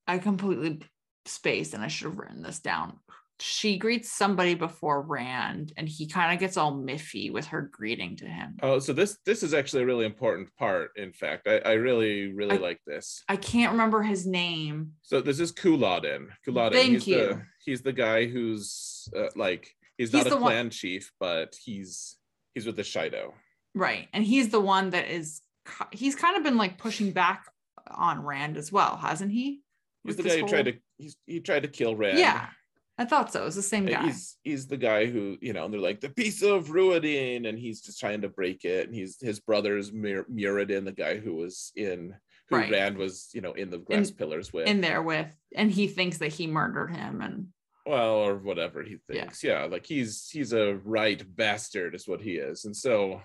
[0.08, 0.82] I completely
[1.26, 3.00] spaced and I should have written this down.
[3.40, 8.16] She greets somebody before Rand, and he kind of gets all miffy with her greeting
[8.18, 8.58] to him.
[8.64, 12.34] oh so this this is actually a really important part in fact i, I really
[12.34, 14.94] really I- like this I can't remember his name.
[15.04, 17.18] so this is Couladin Couladin Thank he's you.
[17.18, 21.12] the he's the guy who's uh, like he's, He's not a the one- clan chief
[21.20, 22.16] but he's
[22.56, 23.34] he's with the Shaido
[23.78, 24.08] Right.
[24.14, 25.42] And he's the one that is,
[25.92, 27.46] he's kind of been like pushing back
[27.92, 29.62] on Rand as well, hasn't he?
[30.04, 32.48] he's With the guy who tried to he's, he tried to kill Rand Yeah,
[32.98, 33.42] I thought so.
[33.42, 34.06] It was the same Uh, guy.
[34.08, 37.82] He's he's the guy who you know they're like the piece of Rhuidean, and he's
[37.82, 38.88] just trying to break it.
[38.88, 42.16] And he's his brother's Mur- Muradin, the guy who was in
[42.50, 42.72] who Right.
[42.72, 44.68] Rand was you know in the glass In- pillars with.
[44.68, 47.22] in there with, and he thinks that he murdered him.
[47.22, 47.48] And
[47.86, 49.22] well, or whatever he Yeah.
[49.22, 49.44] thinks.
[49.44, 49.64] Yeah.
[49.66, 52.66] like he's he's a right bastard, is what he is.
[52.66, 53.22] And so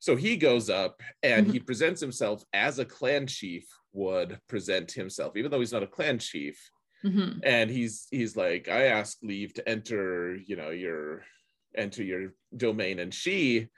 [0.00, 1.52] so he goes up and Mm-hmm.
[1.52, 5.86] he presents himself as a clan chief would present himself, even though he's not a
[5.96, 6.58] clan chief.
[7.04, 7.40] Mhm.
[7.44, 11.22] and he's he's like i ask leave to enter you know your
[11.74, 13.68] enter your domain and she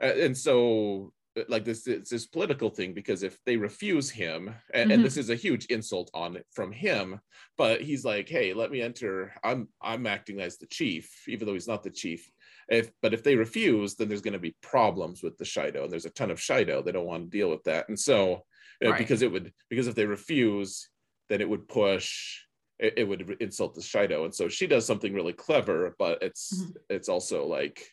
[0.00, 4.54] uh, and so uh, like this it's this political thing because if they refuse him
[4.72, 7.18] and, and this is a huge insult on from him
[7.58, 11.54] but he's like hey let me enter i'm i'm acting as the chief even though
[11.58, 12.30] he's not the chief
[12.68, 15.92] if but if they refuse then there's going to be problems with the shaido and
[15.92, 18.42] there's a ton of shaido they don't want to deal with that and so
[18.84, 18.98] uh, Right.
[18.98, 20.88] because it would because if they refuse
[21.28, 22.40] then it would push
[22.78, 26.52] it, it would insult the shaido and so she does something really clever but it's
[26.62, 26.72] Mhm.
[26.90, 27.86] it's also like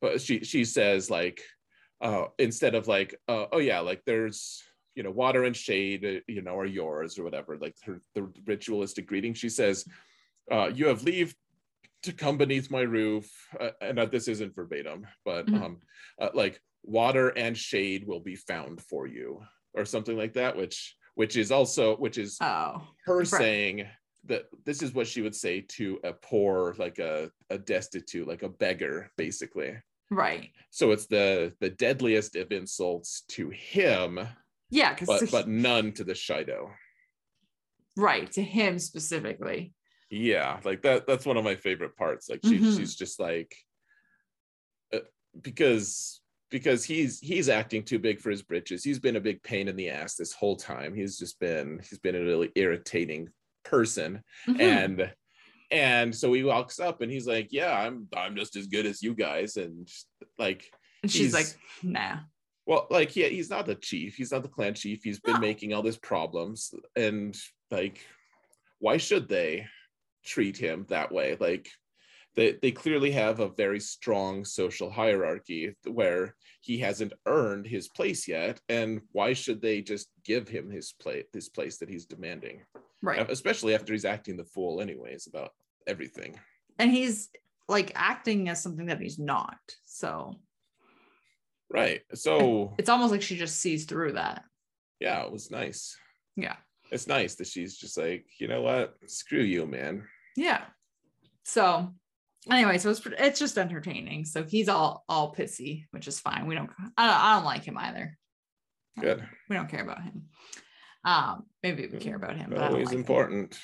[0.00, 1.40] but she she says like
[2.00, 4.62] uh instead of like uh, oh yeah like there's
[4.94, 8.22] you know water and shade uh, you know are yours or whatever like her the
[8.46, 9.86] ritualistic greeting she says
[10.50, 11.34] uh you have leave
[12.02, 13.28] to come beneath my roof
[13.60, 15.62] uh, and uh, this isn't verbatim but Mhm.
[15.62, 15.80] um
[16.20, 19.42] uh, like water and shade will be found for you
[19.74, 23.26] or something like that which which is also which is Oh, her right.
[23.26, 23.86] saying
[24.24, 28.42] that this is what she would say to a poor like a, a destitute like
[28.42, 29.76] a beggar basically
[30.10, 30.50] right.
[30.70, 34.20] so it's the the deadliest of insults to him
[34.70, 36.70] Yeah, but but none to the shaido
[37.96, 39.72] right to him specifically.
[40.10, 42.76] Yeah like that that's one of my favorite parts like she, Mhm.
[42.76, 43.54] she's just like
[44.94, 44.98] uh,
[45.40, 49.66] because because he's he's acting too big for his britches he's been a big pain
[49.68, 53.28] in the ass this whole time he's just been he's been a really irritating
[53.64, 54.60] person Mhm.
[54.60, 55.12] and
[55.72, 59.02] and so he walks up and he's like yeah i'm i'm just as good as
[59.02, 59.88] you guys and
[60.38, 60.70] like
[61.02, 61.52] And she's like,
[61.82, 62.18] nah.
[62.64, 65.40] well like yeah he's not the chief he's not the clan chief he's been No.
[65.40, 67.36] making all these problems and
[67.72, 68.06] like
[68.78, 69.66] why should they
[70.26, 71.68] treat him that way like
[72.34, 78.28] they, they clearly have a very strong social hierarchy where he hasn't earned his place
[78.28, 82.62] yet and why should they just give him his place this place that he's demanding
[83.02, 83.30] Right.
[83.30, 85.50] especially after he's acting the fool anyways about
[85.86, 86.38] everything
[86.78, 87.30] And he's
[87.68, 89.58] like acting as something that he's not.
[89.84, 90.34] So
[91.70, 94.44] right so it's almost like she just sees through that.
[95.00, 95.96] yeah it was nice
[96.36, 96.56] Yeah.
[96.92, 100.04] it's nice that she's just like you know what screw you man
[100.36, 100.62] Yeah.
[101.44, 101.94] So
[102.50, 104.24] anyway, so it's it's just entertaining.
[104.24, 106.46] So he's all all pissy, which is fine.
[106.46, 108.16] We don't I don't, I don't like him either.
[109.00, 110.24] good We don't care about him.
[111.04, 113.00] Um, maybe we care about him, but I don't always like him.
[113.00, 113.58] important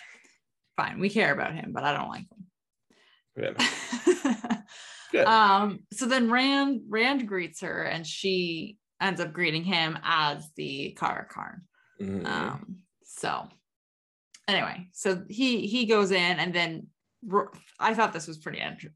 [0.77, 2.27] Fine, we care about him, but I don't like
[3.37, 4.65] good him.
[5.13, 10.49] good um, so then Rand Rand greets her and she ends up greeting him as
[10.57, 11.61] the Car'a'carn.
[12.01, 12.27] Mhm.
[12.27, 13.49] Um, so
[14.49, 16.87] anyway, so he he goes in and then
[17.79, 18.93] I thought this was pretty enter-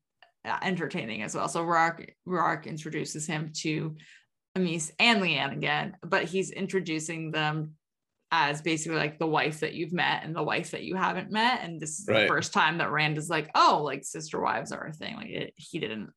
[0.63, 1.49] entertaining as well.
[1.49, 3.97] So Rhuarc Rhuarc introduces him to
[4.57, 7.75] Amys and Lian again, but he's introducing them
[8.33, 11.61] as basically like the wife that you've met and the wife that you haven't met.
[11.63, 12.23] And this is Right.
[12.23, 15.15] the first time that Rand is like, oh, like sister wives are a thing.
[15.17, 16.11] Like it, he didn't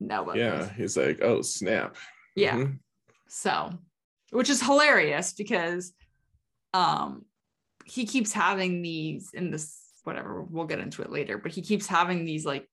[0.00, 1.96] know about yeah he's like oh snap
[2.36, 2.56] Yeah.
[2.56, 2.78] Mhm.
[3.28, 3.70] So,
[4.30, 5.92] which is hilarious because
[6.74, 7.24] um
[7.84, 11.86] he keeps having these in this whatever, we'll get into it later, but he keeps
[11.86, 12.68] having these like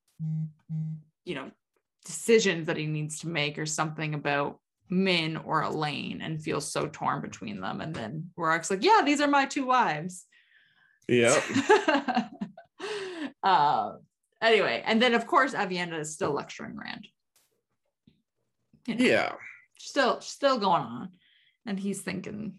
[1.26, 1.52] you know,
[2.06, 4.60] decisions that he needs to make or something about
[4.90, 7.80] Min or Elayne and feels so torn between them.
[7.80, 10.26] And then Rhuarc's like, yeah, these are my two wives.
[11.08, 11.44] yep
[13.44, 13.94] uh,
[14.42, 17.08] anyway, and then of course Aviendha is still lecturing Rand.
[18.88, 19.34] You know, yeah
[19.78, 21.10] Still, still going on.
[21.66, 22.56] And he's thinking,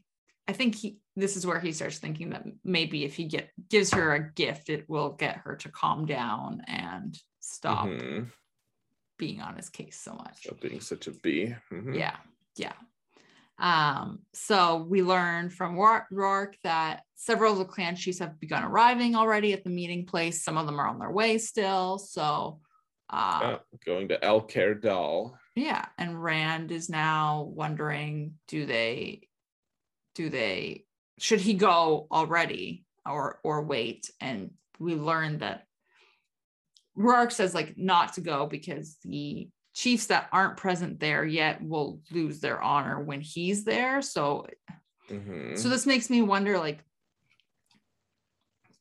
[0.49, 3.93] I think he this is where he starts thinking that maybe if he get gives
[3.93, 8.31] her a gift, it will get her to calm down and stop Mhm.
[9.19, 10.43] being on his case so much.
[10.43, 11.97] Stop being such a bee Mhm.
[11.99, 12.17] Yeah,
[12.57, 12.73] yeah.
[13.59, 19.15] Um, so we learned from Rhuarc, that several of the clan chiefs have begun arriving
[19.15, 20.43] already at the meeting place.
[20.43, 21.99] Some of them are on their way still.
[21.99, 22.61] So,
[23.11, 24.41] uh, Yeah, going to El
[24.81, 25.39] Dal.
[25.55, 25.87] yeah.
[25.99, 29.29] And Rand is now wondering, do they,
[30.15, 30.85] do they,
[31.19, 34.11] should he go already or or wait?
[34.21, 35.65] And we learned that
[36.97, 42.01] Rhuarc says like not to go because the chiefs that aren't present there yet will
[42.11, 44.03] lose their honor when he's there.
[44.03, 44.47] So
[45.09, 45.59] Mhm.
[45.59, 46.85] so this makes me wonder like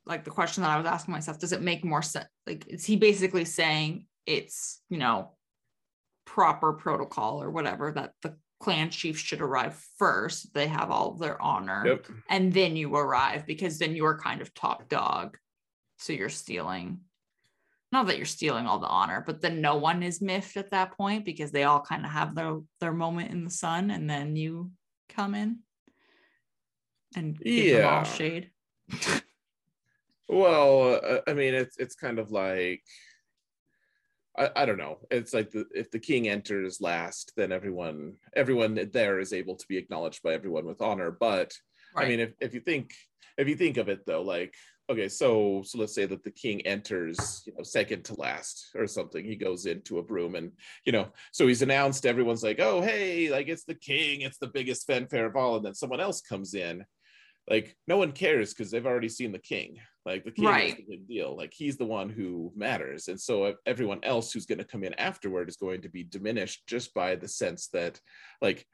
[0.05, 2.27] like the question that I was asking myself, does it make more sense?
[2.47, 5.37] Like is he basically saying it's, you know,
[6.25, 10.53] proper protocol or whatever that the clan chiefs should arrive first.
[10.53, 12.05] They have all their honor Yep.
[12.29, 15.37] and then you arrive because then you're kind of top dog.
[15.97, 17.01] So you're stealing,
[17.91, 20.95] not that you're stealing all the honor, but then no one is miffed at that
[20.97, 24.35] point because they all kind of have their their moment in the sun, and then
[24.35, 24.71] you
[25.09, 25.59] come in
[27.15, 28.03] and give them all Yeah.
[28.03, 28.51] shade.
[30.29, 32.81] Well, uh, I mean, it's it's kind of like
[34.37, 34.99] I, I don't know.
[35.09, 39.67] It's like the, if the king enters last, then everyone everyone there is able to
[39.67, 41.11] be acknowledged by everyone with honor.
[41.11, 41.53] But
[41.95, 42.05] Right.
[42.05, 42.93] I mean, if, if you think
[43.37, 44.53] if you think of it though, like
[44.89, 48.87] okay, so so let's say that the king enters, you know, second to last or
[48.87, 49.23] something.
[49.23, 50.51] He goes into a room and
[50.85, 52.05] you know, so he's announced.
[52.05, 54.21] Everyone's like, oh hey, like it's the king.
[54.21, 55.57] It's the biggest fanfare of all.
[55.57, 56.85] And then someone else comes in.
[57.49, 59.77] Like no one cares because they've already seen the king.
[60.05, 60.77] Like the king is Right.
[60.77, 61.35] the big deal.
[61.35, 63.07] Like he's the one who matters.
[63.07, 66.63] And so everyone else who's going to come in afterward is going to be diminished
[66.67, 67.99] just by the sense that
[68.41, 68.65] like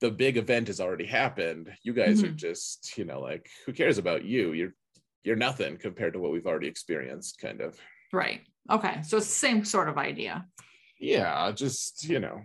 [0.00, 1.70] the big event has already happened.
[1.82, 2.36] You guys are Mhm.
[2.36, 4.52] just, you know, like who cares about you?
[4.52, 4.74] You're
[5.22, 7.78] you're nothing compared to what we've already experienced, kind of.
[8.12, 8.40] right.
[8.70, 9.02] Okay.
[9.02, 10.46] So it's the same sort of idea.
[10.98, 12.40] Yeah, just you know,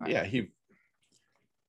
[0.00, 0.10] Right.
[0.10, 0.50] yeah, he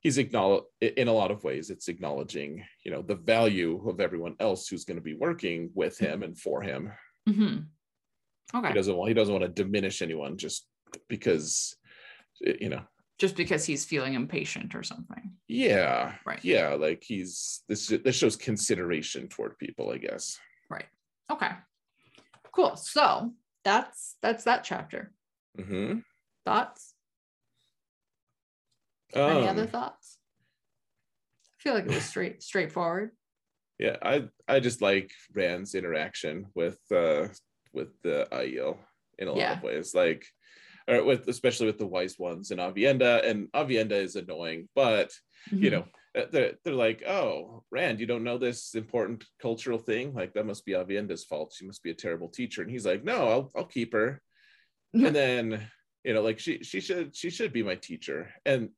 [0.01, 4.35] he's acknowledge in a lot of ways it's acknowledging you know the value of everyone
[4.39, 6.91] else who's going to be working with him and for him
[7.27, 7.57] hmm
[8.53, 8.73] he Okay.
[8.73, 10.65] doesn't want he doesn't want to diminish anyone just
[11.07, 11.75] because
[12.41, 12.81] you know
[13.19, 15.33] Just because he's feeling impatient or something.
[15.47, 16.43] yeah Right.
[16.43, 20.37] yeah like he's this this shows consideration toward people i guess
[20.69, 20.85] Right.
[21.31, 21.49] Okay.
[22.51, 22.75] Cool.
[22.75, 23.33] So
[23.63, 25.11] that's that's that chapter.
[25.57, 25.99] hmm
[26.45, 26.88] Thoughts?
[29.15, 30.17] Any Um, other thoughts?
[31.59, 33.11] I feel like it was straight straightforward.
[33.79, 37.27] yeah i i just like rand's interaction with uh
[37.73, 38.77] with the aiel
[39.17, 39.57] in a lot Yeah.
[39.57, 40.25] of ways like
[40.87, 45.11] or with especially with the wise ones and aviendha and aviendha is annoying but
[45.49, 45.71] you Mhm.
[45.71, 45.85] know
[46.17, 50.45] uh, they're, they're like oh rand you don't know this important cultural thing like that
[50.45, 53.51] must be aviendha's fault she must be a terrible teacher and he's like no i'll,
[53.55, 54.21] I'll keep her
[54.93, 55.69] and then
[56.03, 58.69] you know like she she should she should be my teacher and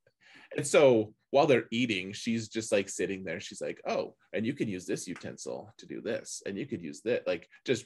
[0.55, 3.39] and so while they're eating she's just like sitting there.
[3.39, 6.81] She's like oh and you could use this utensil to do this and you could
[6.81, 7.85] use that like just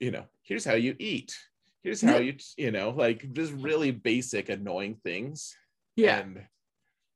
[0.00, 1.36] you know here's how you eat.
[1.82, 5.56] Here's how you you know like just really basic annoying things.
[5.96, 6.20] Yeah.
[6.20, 6.42] and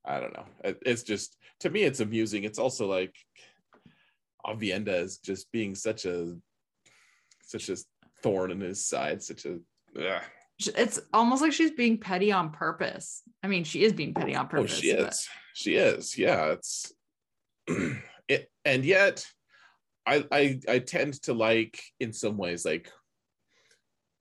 [0.05, 0.47] i don't know.
[0.83, 2.45] It's just to me it's amusing.
[2.45, 3.15] It's also like
[4.47, 6.37] aviendha is just being such a
[7.43, 7.77] such a
[8.23, 9.59] thorn in his side such a
[9.99, 10.23] ugh.
[10.59, 13.23] It's almost like she's being petty on purpose.
[13.43, 14.73] I mean, she is being petty on purpose.
[14.73, 14.81] oh purpose.
[14.81, 16.93] she but- is she is yeah it's
[18.29, 19.27] it, and yet
[20.07, 22.91] I, I i tend to like in some ways like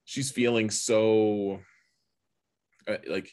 [0.05, 1.59] she's feeling so
[2.87, 3.31] uh, like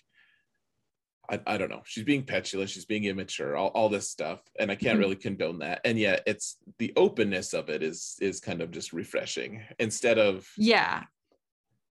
[1.30, 1.82] I, I don't know.
[1.86, 2.68] She's being petulant.
[2.68, 3.56] She's being immature.
[3.56, 5.02] All, all this stuff, and I can't Mhm.
[5.02, 5.80] really condone that.
[5.84, 9.62] And yet, it's the openness of it is is kind of just refreshing.
[9.78, 11.04] Instead of Yeah.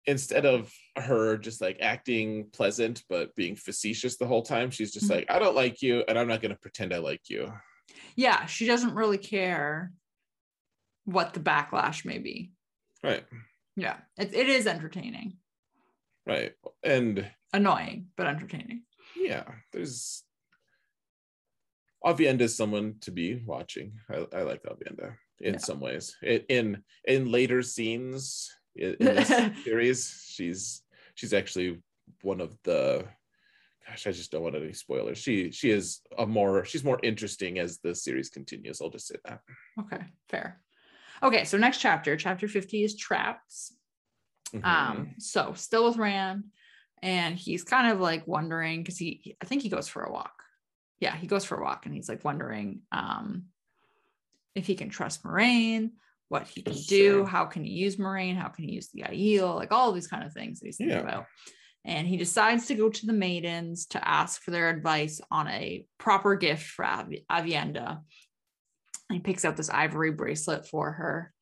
[0.08, 5.08] Instead of her just like acting pleasant but being facetious the whole time, she's just
[5.08, 5.16] Mhm.
[5.16, 7.52] like, I don't like you, and I'm not going to pretend I like you.
[8.16, 8.46] Yeah.
[8.46, 9.92] She doesn't really care
[11.04, 12.52] what the backlash may be.
[13.04, 13.26] Right,
[13.76, 14.00] Yeah.
[14.18, 15.38] It, it is entertaining.
[16.26, 16.54] right,
[16.84, 18.84] and Annoying, but entertaining.
[19.16, 20.24] yeah, there's
[22.06, 24.00] Aviendha is someone to be watching.
[24.10, 25.60] I, I like Aviendha in Yeah.
[25.60, 26.16] some ways.
[26.24, 28.50] I- In in later scenes
[28.80, 29.28] in, in this
[29.64, 30.84] series, she's
[31.16, 31.82] she's actually
[32.22, 33.06] one of the
[33.88, 35.18] gosh, I just don't want any spoilers.
[35.18, 38.82] She she is a more she's more interesting as the series continues.
[38.82, 39.40] I'll just say that.
[39.80, 40.04] Okay.
[40.30, 40.62] Fair.
[41.24, 41.46] Okay.
[41.46, 43.74] So next chapter, chapter 50 is traps.
[44.54, 44.66] Mhm.
[44.66, 46.46] Um, so still with Rand,
[47.02, 50.44] and he's kind of like wondering because he, I think he goes for a walk.
[51.00, 53.46] Yeah, he goes for a walk, and he's like wondering um,
[54.56, 55.92] if he can trust Moiraine,
[56.30, 56.80] what he can do,
[57.20, 57.26] Sure.
[57.26, 60.24] how can he use Moiraine, how can he use the Aiel, like all these kind
[60.24, 61.04] of things that he's thinking Yeah.
[61.04, 61.26] about.
[61.86, 65.86] And he decides to go to the maidens to ask for their advice on a
[65.98, 68.02] proper gift for Avi- Aviendha.
[69.10, 71.34] He picks out this ivory bracelet for her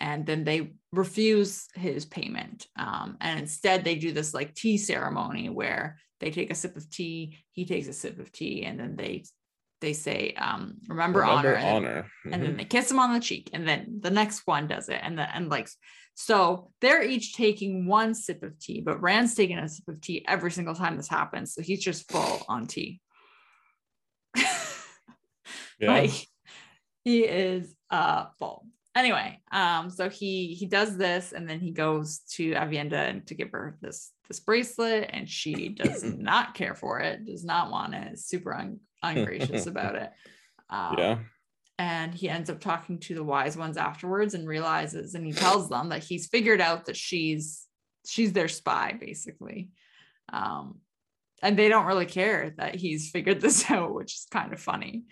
[0.00, 5.48] and then they refuse his payment um, and instead they do this like tea ceremony
[5.48, 8.96] where they take a sip of tea he takes a sip of tea and then
[8.96, 9.22] they
[9.84, 12.10] they say um, remember, honor, and, then- honor.
[12.32, 14.98] and then they kiss him on the cheek and then the next one does it
[15.02, 15.68] and the and like
[16.14, 20.24] so they're each taking one sip of tea but rand's taking a sip of tea
[20.26, 23.00] every single time this happens so he's just full on tea
[24.36, 24.42] yeah.
[25.80, 26.12] like
[27.04, 32.20] he is uh full anyway um so he he does this and then he goes
[32.30, 37.24] to aviendha to give her this this bracelet and she does not care for it
[37.24, 40.10] does not want it is super un- ungracious about it
[40.70, 41.18] um, yeah.
[41.78, 45.68] and he ends up talking to the wise ones afterwards and realizes and he tells
[45.68, 47.66] them that he's figured out that she's
[48.06, 49.70] she's their spy basically
[50.32, 50.78] um
[51.42, 55.04] and they don't really care that he's figured this out which is kind of funny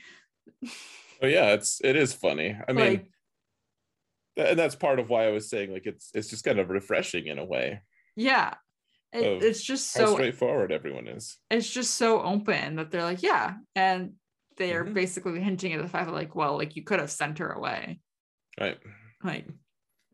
[1.23, 2.57] Oh yeah, it's it is funny.
[2.69, 3.07] I mean, like
[4.37, 7.27] and that's part of why I was saying like it's it's just kind of refreshing
[7.27, 7.81] in a way.
[8.17, 8.55] Yeah.
[9.13, 11.37] It, it's just so straightforward everyone is.
[11.51, 13.55] it's just so open that they're like, yeah.
[13.77, 14.15] And
[14.57, 14.95] they're Mhm.
[14.95, 18.01] basically hinting at the fact that like, well, like you could have sent her away.
[18.59, 18.79] Right.
[19.23, 19.47] Like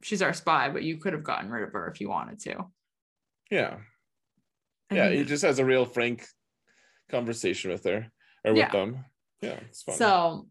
[0.02, 2.64] she's our spy, but you could have gotten rid of her if you wanted to.
[3.50, 3.78] Yeah.
[4.90, 5.10] I Yeah.
[5.10, 6.26] He just has a real frank
[7.08, 8.10] conversation with her
[8.44, 8.70] or with Yeah.
[8.72, 9.04] them.
[9.42, 9.94] Yeah, it's fun.
[9.96, 10.48] so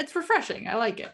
[0.00, 0.66] it's refreshing.
[0.66, 1.12] I like it.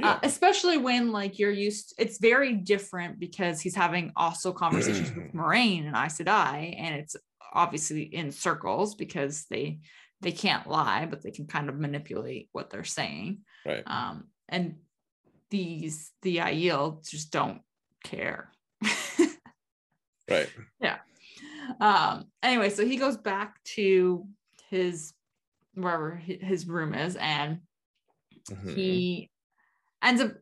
[0.00, 0.12] Yeah.
[0.12, 5.32] uh, especially when like you're used it's very different because he's having also conversations with
[5.34, 7.16] Moiraine and Aes Sedai, and it's
[7.52, 9.80] obviously in circles because they
[10.20, 13.82] they can't lie but they can kind of manipulate what they're saying right.
[13.86, 14.76] um and
[15.50, 17.60] these the Aiel just don't
[18.04, 18.52] care
[20.30, 20.48] right.
[20.80, 20.98] Yeah
[21.80, 24.26] um anyway so he goes back to
[24.68, 25.12] his
[25.74, 27.60] wherever his room is and
[28.50, 28.74] Mhm.
[28.74, 29.30] he
[30.02, 30.32] ends up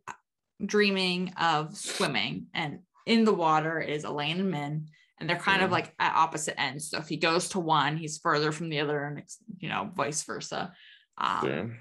[0.64, 4.86] dreaming of swimming and in the water is Elayne and Min
[5.20, 5.72] and they're kind of Mhm.
[5.72, 9.04] like at opposite ends so if he goes to one he's further from the other
[9.04, 10.72] and it's you know vice versa
[11.16, 11.76] um, Sure.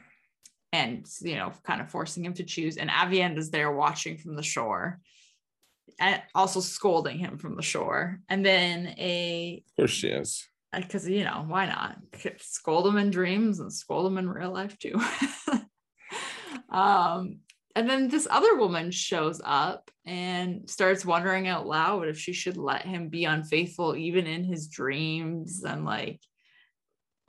[0.73, 4.35] and you know kind of forcing him to choose and Aviend is there watching from
[4.35, 4.99] the shore
[5.99, 10.47] and also scolding him from the shore and then a Of course she is.
[10.75, 11.97] because you know why not
[12.39, 14.99] scold them in dreams and scold them in real life too
[16.69, 17.39] um
[17.77, 22.57] and then this other woman shows up and starts wondering out loud if she should
[22.57, 26.19] let him be unfaithful even in his dreams and like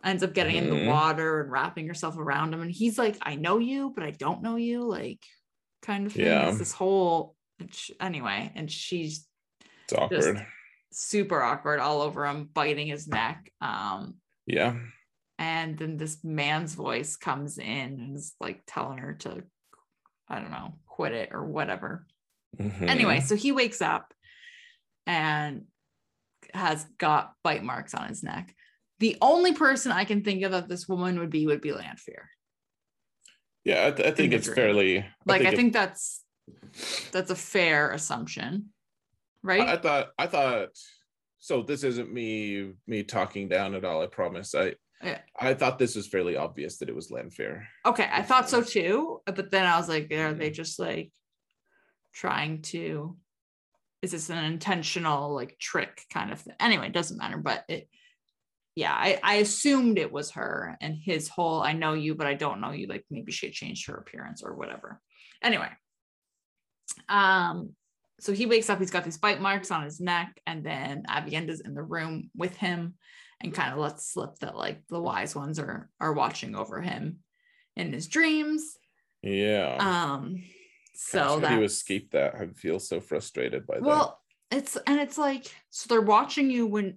[0.04, 0.86] ends up getting in the Mhm.
[0.86, 4.42] water and wrapping herself around him and he's like i know you but i don't
[4.42, 5.22] know you like
[5.82, 6.48] kind of thing Yeah.
[6.48, 7.36] it's this whole
[8.00, 9.26] anyway and she's
[9.84, 10.46] It's awkward.
[10.92, 14.14] super awkward all over him biting his neck um
[14.46, 14.76] yeah.
[15.38, 17.66] and then this man's voice comes in
[18.00, 19.42] and is like telling her to
[20.28, 22.06] i don't know quit it or whatever
[22.58, 22.88] Mhm.
[22.88, 24.12] anyway so he wakes up
[25.06, 25.64] and
[26.54, 28.54] has got bite marks on his neck
[29.00, 32.30] the only person i can think of that this woman would be would be lanfear
[33.64, 35.04] Yeah, I, th- I think it's fairly.
[35.26, 36.24] like i it- think that's
[37.12, 38.70] that's a fair assumption
[39.42, 40.70] right I, I thought I thought
[41.38, 44.54] so this isn't me me talking down at all, I promise.
[44.56, 45.18] I Yeah.
[45.38, 47.66] I thought this was fairly obvious that it was Lanfear.
[47.86, 51.12] okay i thought so too but then i was like are they just like
[52.12, 53.16] trying to
[54.02, 57.88] is this an intentional like trick kind of thing anyway it doesn't matter but it
[58.74, 62.34] yeah I, I assumed it was her and his whole i know you but i
[62.34, 65.00] don't know you like maybe she had changed her appearance or whatever
[65.42, 65.68] anyway
[67.08, 67.70] um
[68.20, 71.60] so he wakes up he's got these bite marks on his neck and then aviendha's
[71.60, 72.94] in the room with him
[73.40, 77.18] and kind of lets slip that like the wise ones are are watching over him
[77.76, 78.76] in his dreams
[79.22, 79.76] Yeah.
[79.80, 80.42] um
[80.94, 82.34] so how do that you escape that?
[82.34, 83.82] I feel so frustrated by that.
[83.84, 84.20] well
[84.50, 86.96] it's and it's like so they're watching you when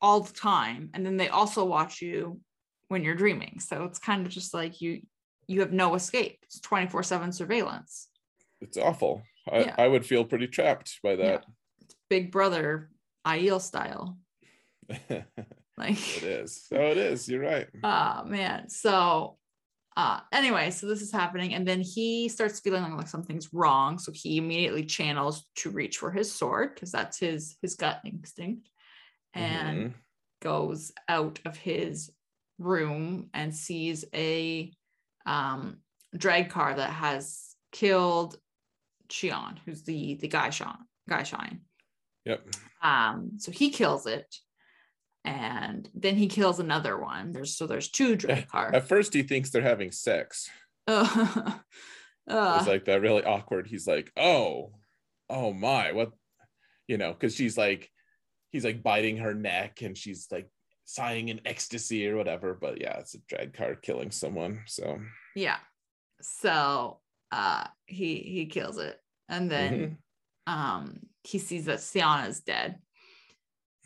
[0.00, 2.40] all the time and then they also watch you
[2.88, 5.02] when you're dreaming so it's kind of just like you
[5.48, 8.08] you have no escape it's 24 7 surveillance
[8.60, 9.22] It's awful.
[9.50, 9.74] I, Yeah.
[9.76, 11.44] I would feel pretty trapped by that.
[12.08, 12.90] big brother
[13.26, 14.18] Aiel style
[15.84, 16.62] it like is.
[16.68, 17.28] So it is.
[17.28, 17.68] You're right.
[17.82, 19.38] oh man so
[19.96, 23.98] uh anyway so this is happening and then he starts feeling like, like something's wrong
[23.98, 28.68] so he immediately channels to reach for his sword because that's his his gut instinct
[29.34, 29.92] and Mhm.
[30.40, 32.10] goes out of his
[32.58, 34.72] room and sees a
[35.26, 35.78] um
[36.16, 38.36] Draghkar that has killed
[39.08, 40.78] Chion, who's the the guy Sean
[41.08, 41.60] guy shine
[42.24, 42.46] Yep.
[42.82, 44.34] um so he kills it
[45.24, 49.50] and then he kills another one there's so there's two Draghkars At first, he thinks
[49.50, 50.50] they're having sex.
[50.88, 51.58] uh,
[52.28, 53.66] It's like that really awkward.
[53.66, 54.72] He's like, oh,
[55.30, 56.10] oh my, what,
[56.88, 57.90] you know, because she's like,
[58.50, 60.48] he's like biting her neck and she's like
[60.84, 62.54] sighing in ecstasy or whatever.
[62.60, 64.62] But yeah, it's a Draghkar killing someone.
[64.66, 64.98] So
[65.34, 65.58] yeah
[66.20, 67.00] so
[67.32, 68.96] uh he he kills it
[69.28, 69.98] and then
[70.46, 70.52] Mhm.
[70.52, 72.78] um he sees that Sienna's dead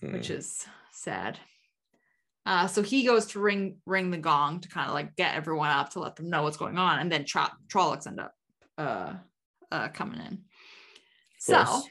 [0.03, 0.35] which Hmm.
[0.35, 0.67] is
[0.97, 1.39] sad.
[2.45, 5.69] Uh, so he goes to ring ring the gong to kind of like get everyone
[5.71, 8.35] up to let them know what's going on, and then Tro- Trollocs end up
[8.79, 9.15] uh,
[9.73, 10.45] uh, coming in.
[11.39, 11.83] So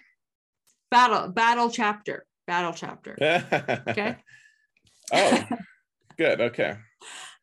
[0.90, 3.18] battle battle chapter battle chapter.
[3.90, 4.16] okay.
[5.12, 5.48] oh,
[6.18, 6.40] good.
[6.40, 6.76] Okay.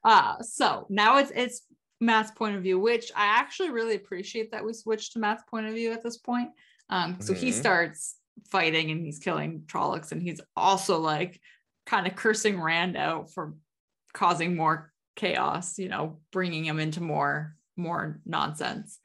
[0.04, 1.66] Uh, so now it's it's
[2.00, 5.66] Mat's point of view, which I actually really appreciate that we switched to Mat's point
[5.66, 6.48] of view at this point.
[6.88, 7.54] Um, so he Mhm.
[7.60, 8.16] starts
[8.50, 11.38] fighting and he's killing Trollocs, and he's also like
[11.86, 13.54] kind of cursing Rand out for
[14.12, 18.98] causing more chaos, you know, bringing him into more more nonsense.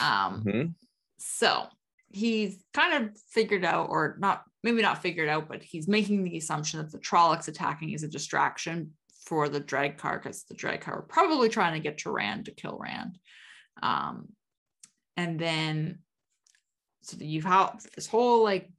[0.00, 0.74] Um, Mhm.
[1.18, 1.68] so
[2.08, 6.36] he's kind of figured out, or not, maybe not figured out, but he's making the
[6.36, 11.02] assumption that the Trollocs attacking is a distraction for the Draghkar because the Draghkar were
[11.02, 13.18] probably trying to get to Rand to kill Rand.
[13.82, 14.28] Um,
[15.16, 15.98] and then
[17.02, 18.70] so you've had this whole like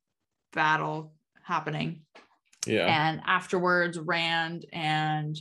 [0.54, 2.06] battle happening.
[2.68, 2.86] Yeah.
[2.88, 5.38] And afterwards, Rand and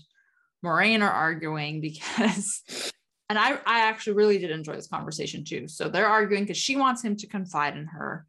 [0.64, 2.62] Moiraine are arguing because,
[3.28, 5.68] and I, I actually really did enjoy this conversation too.
[5.68, 8.26] So they're arguing because she wants him to confide in her,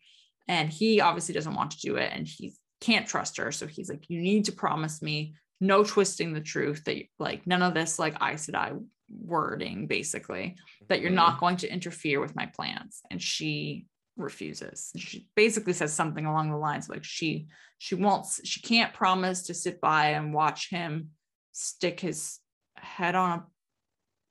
[0.47, 3.51] and he obviously doesn't want to do it, and he can't trust her.
[3.51, 6.83] So he's like, "You need to promise me no twisting the truth.
[6.85, 8.73] That like none of this like I said I
[9.09, 10.55] wording, basically,
[10.89, 11.15] that you're mm-hmm.
[11.15, 13.85] not going to interfere with my plans." And she
[14.17, 14.91] refuses.
[14.97, 17.47] She basically says something along the lines like she
[17.77, 21.09] she won't she can't promise to sit by and watch him
[21.51, 22.39] stick his
[22.77, 23.43] head on a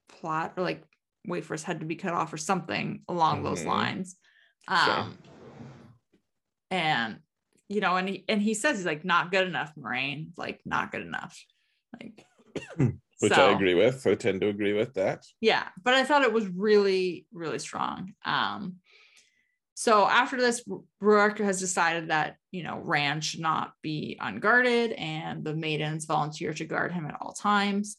[0.09, 0.85] plot or like
[1.27, 3.47] wait for his head to be cut off or something along mm-hmm.
[3.47, 4.17] those lines.
[4.69, 5.07] Um sure.
[6.71, 7.17] and
[7.69, 10.93] you know, and he and he says he's like not good enough, Moiraine, like not
[10.93, 11.43] good enough.
[11.99, 12.25] Like
[13.23, 14.05] which so, I agree with.
[14.07, 15.25] I tend to agree with that.
[15.41, 18.15] Yeah, but I thought it was really, really strong.
[18.25, 18.77] Um,
[19.83, 20.63] so after this,
[21.03, 26.55] Rhuarc has decided that, you know, Rand should not be unguarded and the maidens volunteer
[26.55, 27.97] to guard him at all times.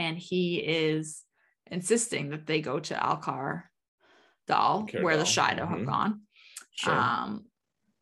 [0.00, 1.22] And he is
[1.70, 3.62] insisting that they go to Alcair
[4.48, 5.74] Dal, where the Shaido mm-hmm.
[5.74, 6.22] have gone.
[6.74, 6.92] Sure.
[6.92, 7.44] Um,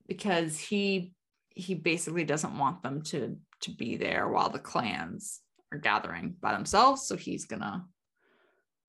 [0.08, 1.12] because he
[1.50, 5.40] he basically doesn't want them to to be there while the clans
[5.72, 7.02] are gathering by themselves.
[7.02, 7.84] So he's gonna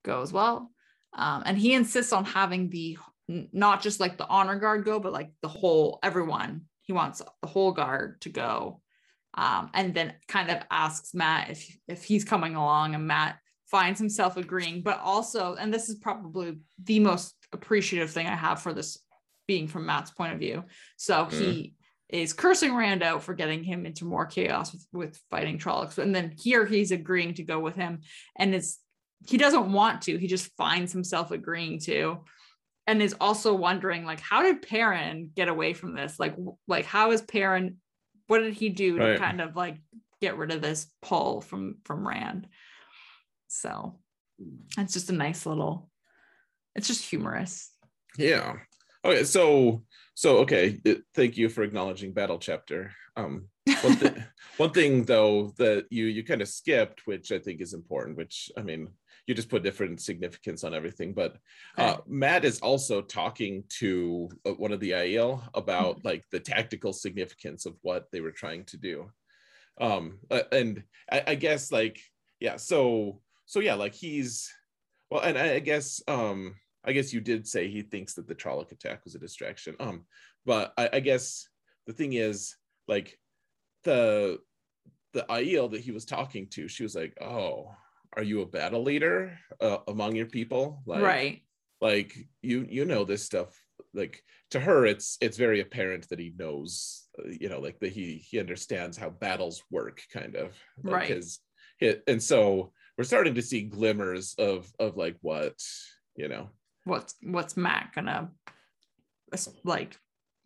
[0.06, 0.72] go as well.
[1.12, 2.98] Um, and he insists on having the
[3.28, 6.64] not just like the honor guard go, but like the whole everyone.
[6.82, 8.82] He wants the whole guard to go.
[9.36, 14.00] Um, and then kind of asks Mat if if he's coming along, and Mat finds
[14.00, 14.84] himself agreeing.
[14.84, 19.00] But also, and this is probably the most appreciative thing I have for this
[19.48, 20.64] being from Mat's point of view.
[20.98, 21.32] So mm.
[21.32, 21.76] he
[22.10, 25.98] is cursing Rand out for getting him into more chaos with, with fighting Trollocs.
[25.98, 28.02] And then here he's agreeing to go with him.
[28.38, 28.80] And it's
[29.26, 32.24] he doesn't want to, he just finds himself agreeing to
[32.88, 36.20] and is also wondering like how did Perrin get away from this?
[36.20, 36.36] Like
[36.68, 37.78] like how is Perrin
[38.28, 39.14] what did he do right.
[39.14, 39.78] to kind of like
[40.22, 42.48] get rid of this pull from from Rand?
[43.48, 44.00] So
[44.78, 45.90] it's just a nice little
[46.76, 47.72] it's just humorous.
[48.18, 48.56] Yeah.
[49.06, 49.84] Okay, so
[50.16, 50.80] so okay,
[51.14, 52.92] thank you for acknowledging battle chapter.
[53.16, 53.48] Um
[53.82, 54.14] one, th-
[54.58, 58.52] one thing though that you you kind of skipped which I think is important which
[58.58, 58.90] I mean
[59.26, 61.14] you just put different significance on everything.
[61.14, 61.38] But
[61.78, 66.08] uh, Mat is also talking to uh, one of the Aiel about mm-hmm.
[66.08, 69.12] like the tactical significance of what they were trying to do.
[69.80, 72.00] Um, uh, and I, I guess like
[72.40, 74.52] yeah, so so yeah, like he's
[75.10, 78.36] well, and I, I guess um, I guess you did say he thinks that the
[78.36, 79.76] Trolloc attack was a distraction.
[79.80, 80.06] Um,
[80.46, 81.48] but I, I guess
[81.88, 82.56] the thing is
[82.88, 83.18] like
[83.86, 84.40] the
[85.14, 87.72] the Aiel that he was talking to, she was like, "Oh,
[88.16, 90.82] are you a battle leader uh, among your people?
[90.86, 91.42] Like right.
[91.82, 93.60] like you you know this stuff.
[93.94, 97.92] Like to her it's it's very apparent that he knows uh, you know like that
[97.92, 101.10] he he understands how battles work kind of like right.
[101.10, 101.40] his,
[101.78, 105.56] his and so we're starting to see glimmers of of like what
[106.16, 106.50] you know.
[106.86, 108.30] What's what's Mat gonna
[109.64, 109.98] like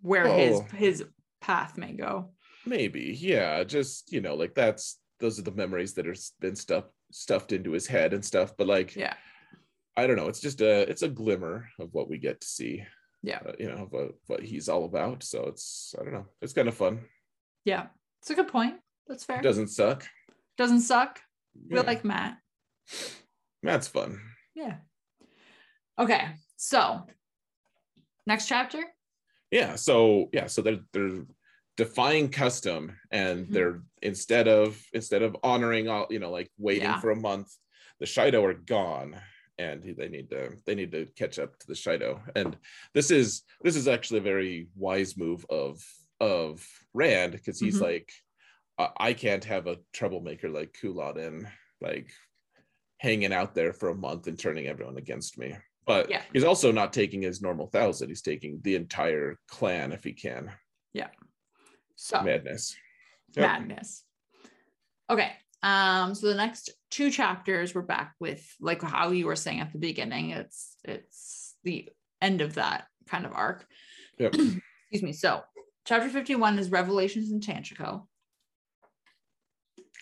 [0.01, 1.05] where oh, his his
[1.41, 2.31] path may go.
[2.65, 6.91] Maybe yeah just you know like that's those are the memories that are been stuffed
[7.11, 9.13] stuffed into his head and stuff but like yeah.
[9.95, 12.83] I don't know it's just a it's a glimmer of what we get to see
[13.23, 13.39] yeah.
[13.45, 16.67] uh, you know what, what he's all about so it's i don't know it's kind
[16.67, 17.01] of fun.
[17.65, 17.87] Yeah
[18.21, 18.75] it's a good point
[19.07, 19.37] that's fair.
[19.37, 20.05] It doesn't suck.
[20.57, 21.21] Doesn't suck?
[21.69, 21.81] Yeah.
[21.81, 22.37] we like mat.
[23.63, 24.19] Mat's fun.
[24.53, 24.75] Yeah.
[25.97, 26.27] Okay
[26.57, 27.03] so
[28.25, 28.83] next chapter?
[29.51, 31.23] Yeah so yeah so they're they're
[31.77, 33.53] defying custom and mm-hmm.
[33.53, 36.99] they're instead of instead of honoring all you know like waiting yeah.
[36.99, 37.53] for a month
[37.99, 39.15] the Shaido are gone
[39.59, 42.57] and they need to they need to catch up to the Shaido and
[42.93, 45.79] this is this is actually a very wise move of
[46.19, 47.85] of Rand because he's mm-hmm.
[47.85, 48.11] like
[48.99, 51.49] I can't have a troublemaker like Couladin
[51.81, 52.11] like
[52.99, 55.55] hanging out there for a month and turning everyone against me
[55.85, 56.23] but yeah.
[56.33, 60.51] he's also not taking his normal thousand he's taking the entire clan if he can
[60.93, 61.07] yeah
[61.97, 62.77] so madness.
[63.35, 63.45] Yep.
[63.45, 64.03] Madness.
[65.09, 65.31] Okay.
[65.63, 69.73] Um, so the next two chapters we're back with like how you were saying at
[69.73, 70.29] the beginning.
[70.29, 71.89] It's it's the
[72.21, 73.65] end of that kind of arc.
[74.19, 74.35] Yep.
[74.91, 75.11] Excuse me.
[75.11, 75.41] So
[75.85, 78.03] chapter 51 is Revelations in Tanchico.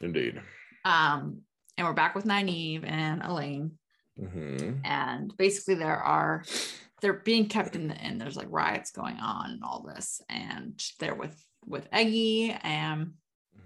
[0.01, 0.41] Indeed.
[0.83, 1.41] Um,
[1.77, 3.71] and we're back with Nynaeve and Elayne.
[4.19, 4.79] Mm-hmm.
[4.83, 6.43] And basically there are
[7.01, 8.17] they're being kept in the inn.
[8.17, 13.13] There's like riots going on and all this, and they're with with Eggy and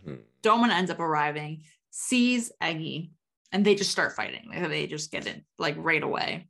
[0.06, 0.24] Mhm.
[0.42, 3.12] Domon ends up arriving, sees Eggy,
[3.52, 4.50] and they just start fighting.
[4.50, 6.50] Like, They just get it like right away.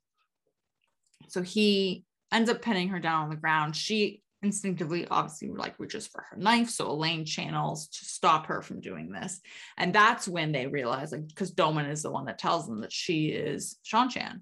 [1.27, 3.75] So he ends up pinning her down on the ground.
[3.75, 6.69] She instinctively, obviously, like reaches for her knife.
[6.69, 9.41] So Elayne channels to stop her from doing this.
[9.77, 12.93] And that's when they realize, like, because Domon is the one that tells them that
[12.93, 14.41] she is Seanchan,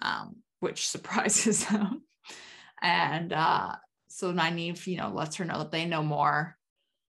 [0.00, 2.02] um, which surprises them.
[2.80, 3.76] And uh,
[4.18, 6.56] so Nynaeve, you know, lets her know that they know more,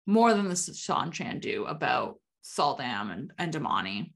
[0.05, 4.13] more than the Seanchan do about sul'dam and, and damane.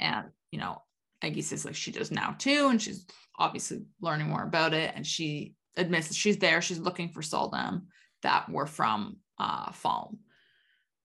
[0.00, 0.82] And, you know,
[1.22, 3.06] Eggy says like she does now too, and she's
[3.38, 4.92] obviously learning more about it.
[4.96, 7.82] And she admits that she's there, she's looking for sul'dam
[8.22, 10.18] that were from uh Falme.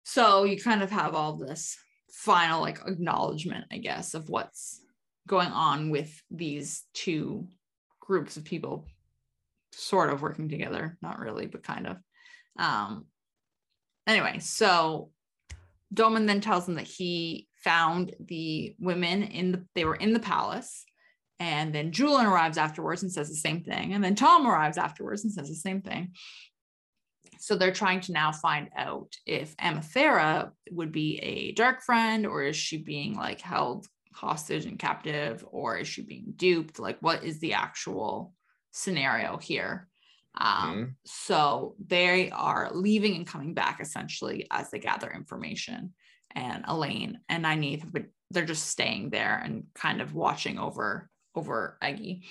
[0.02, 1.74] So you kind of have all this
[2.10, 4.82] final like acknowledgement, I guess, of what's
[5.26, 7.48] going on with these two
[7.98, 8.84] groups of people
[9.78, 11.96] sort of working together, not really, but kind of.
[12.58, 13.06] Um
[14.06, 15.10] anyway, so
[15.92, 20.20] Domon then tells them that he found the women in the they were in the
[20.20, 20.84] palace.
[21.40, 23.92] And then Juilin arrives afterwards and says the same thing.
[23.92, 26.12] And then Tom arrives afterwards and says the same thing.
[27.40, 32.42] So they're trying to now find out if Amathera would be a dark friend or
[32.42, 36.78] is she being like held hostage and captive or is she being duped?
[36.78, 38.32] Like, what is the actual
[38.74, 39.88] scenario here?
[40.36, 40.94] Um, Mhm.
[41.04, 45.94] So they are leaving and coming back essentially as they gather information.
[46.32, 51.08] And Elayne and Nynaeve have been, they're just staying there and kind of watching over
[51.36, 52.24] over Eggy.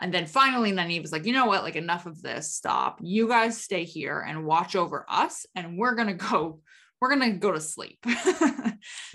[0.00, 1.62] And then finally, Nynaeve is like, you know what?
[1.62, 2.52] Like, enough of this.
[2.52, 2.98] Stop.
[3.02, 6.60] You guys stay here and watch over us, and we're gonna go.
[7.00, 8.04] We're gonna go to sleep.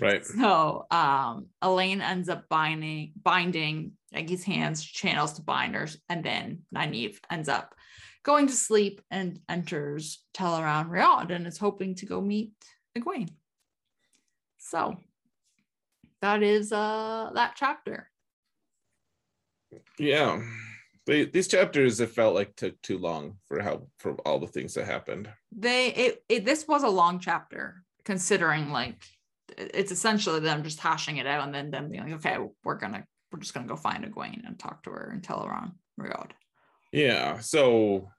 [0.00, 0.24] Right.
[0.24, 7.18] So um, Elayne ends up binding binding Eggy's hands, channels to binders, and then Nynaeve
[7.30, 7.74] ends up
[8.22, 12.52] going to sleep and enters Tel'aran'rhiod and is hoping to go meet
[12.96, 13.30] Egwene.
[14.58, 14.96] So
[16.20, 18.10] that is uh that chapter.
[19.98, 20.42] Yeah.
[21.06, 24.74] They, these chapters it felt like took too long for how for all the things
[24.74, 25.28] that happened.
[25.50, 29.04] They it, it this was a long chapter considering like
[29.58, 33.04] it's essentially them just hashing it out and then them being like, okay, we're gonna
[33.32, 36.30] we're just gonna go find Egwene and talk to her and Teleron Riad.
[36.92, 37.40] Yeah.
[37.40, 38.10] So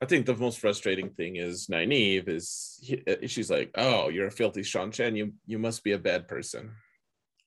[0.00, 4.26] I think the most frustrating thing is Nynaeve is he, uh, she's like, "Oh, you're
[4.26, 5.16] a filthy Seanchan.
[5.16, 6.72] You you must be a bad person."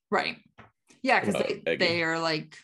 [0.10, 0.38] Right.
[1.04, 2.58] Yeah, because they, they are like,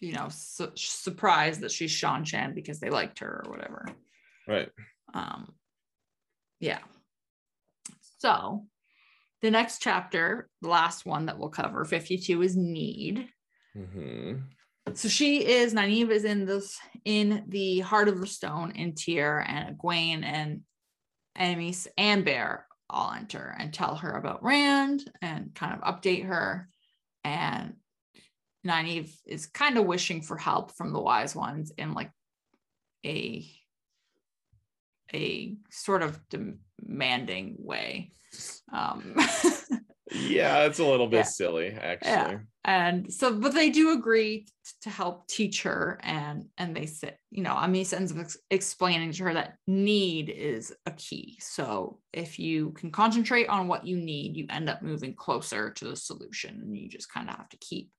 [0.00, 3.86] you know, su- surprised that she's Seanchan because they liked her or whatever.
[4.46, 4.70] Right.
[5.12, 5.52] Um,
[6.60, 6.80] yeah.
[8.18, 8.66] So
[9.42, 13.28] the next chapter, the last one that we'll cover, 52, is need.
[13.74, 14.34] hmm
[14.94, 19.44] So she is Nynaeve is in this in the heart of the stone in Tyr,
[19.46, 20.62] and Egwene and
[21.38, 26.68] Amys and Bair all enter and tell her about Rand and kind of update her.
[27.24, 27.74] And
[28.66, 32.10] Nynaeve is kind of wishing for help from the wise ones in like
[33.04, 33.46] a
[35.14, 38.12] a sort of demanding way.
[38.72, 39.16] Um
[40.12, 41.22] Yeah, it's a little bit Yeah.
[41.24, 42.10] silly, actually.
[42.10, 42.38] Yeah.
[42.64, 44.46] and so but they do agree
[44.82, 49.12] to help teach her and and they say you know Amys ends up ex- explaining
[49.12, 53.96] to her that need is a key so if you can concentrate on what you
[53.98, 57.48] need you end up moving closer to the solution and you just kind of have
[57.50, 57.90] to keep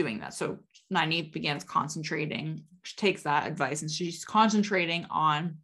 [0.00, 0.58] doing that so
[0.92, 5.58] Nynaeve begins concentrating she takes that advice and she's concentrating on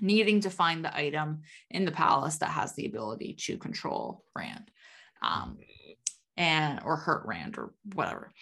[0.00, 4.70] needing to find the item in the palace that has the ability to control Rand
[5.22, 5.58] um,
[6.36, 8.32] and or hurt Rand or whatever.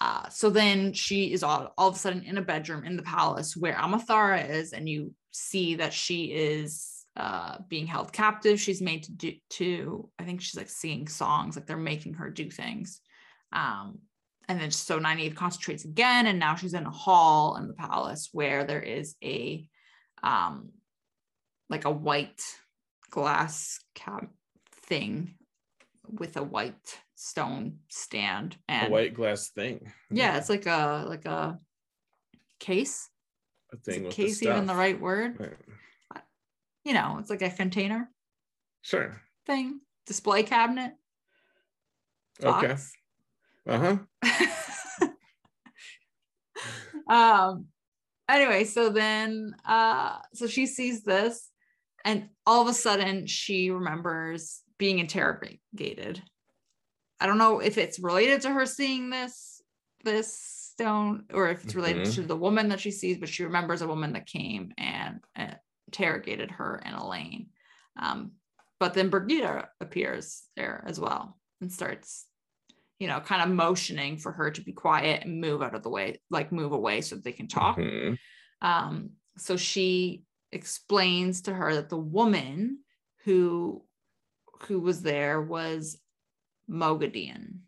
[0.00, 3.02] Uh, so then she is all, all of a sudden in a bedroom in the
[3.02, 8.60] palace where Amathera is, and you see that she is uh, being held captive.
[8.60, 12.28] She's made to do to, I think she's like singing songs, like they're making her
[12.28, 13.00] do things.
[13.52, 14.00] Um,
[14.48, 18.28] and then so Nynaeve concentrates again, and now she's in a hall in the palace
[18.32, 19.68] where there is a
[20.22, 20.70] um
[21.68, 22.42] like a white
[23.10, 24.28] glass cab
[24.70, 25.34] thing
[26.08, 29.92] with a white stone stand and A white glass thing.
[30.10, 31.58] yeah it's like a like a
[32.60, 33.10] case
[33.72, 36.22] a thing case the even the right word Right.
[36.84, 38.08] you know it's like a container
[38.82, 39.20] Sure.
[39.46, 40.92] thing display cabinet
[42.42, 42.68] Okay.
[42.68, 42.92] box.
[42.92, 43.05] Uh
[43.68, 43.98] huh.
[47.08, 47.66] um
[48.28, 51.50] anyway so then uh so she sees this
[52.04, 56.22] and all of a sudden she remembers being interrogated
[57.20, 59.62] i don't know if it's related to her seeing this
[60.04, 62.14] this don't, or if it's related Mhm.
[62.16, 65.54] to the woman that she sees, but she remembers a woman that came and uh,
[65.88, 67.48] interrogated her and Elayne.
[67.96, 68.32] Um,
[68.78, 72.25] but then Birgitte appears there as well and starts,
[72.98, 75.90] you know, kind of motioning for her to be quiet and move out of the
[75.90, 77.76] way, like move away so that they can talk.
[77.76, 78.18] Mhm.
[78.62, 80.22] Um, so she
[80.52, 82.78] explains to her that the woman
[83.24, 83.84] who
[84.68, 85.98] who was there was
[86.70, 87.58] Moghedien.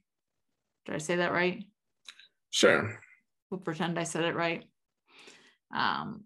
[0.86, 1.62] Did I say that right?
[2.50, 2.98] Sure.
[3.50, 4.64] We'll pretend I said it right.
[5.74, 6.24] Um,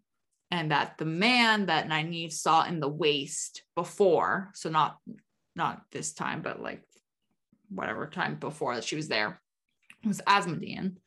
[0.52, 4.98] and that the man that Nynaeve saw in the waste before, so not
[5.56, 6.82] not this time, but like
[7.74, 9.40] whatever time before that she was there,
[10.04, 10.98] was Asmodean.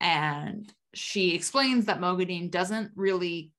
[0.00, 3.52] And she explains that Moghedien doesn't really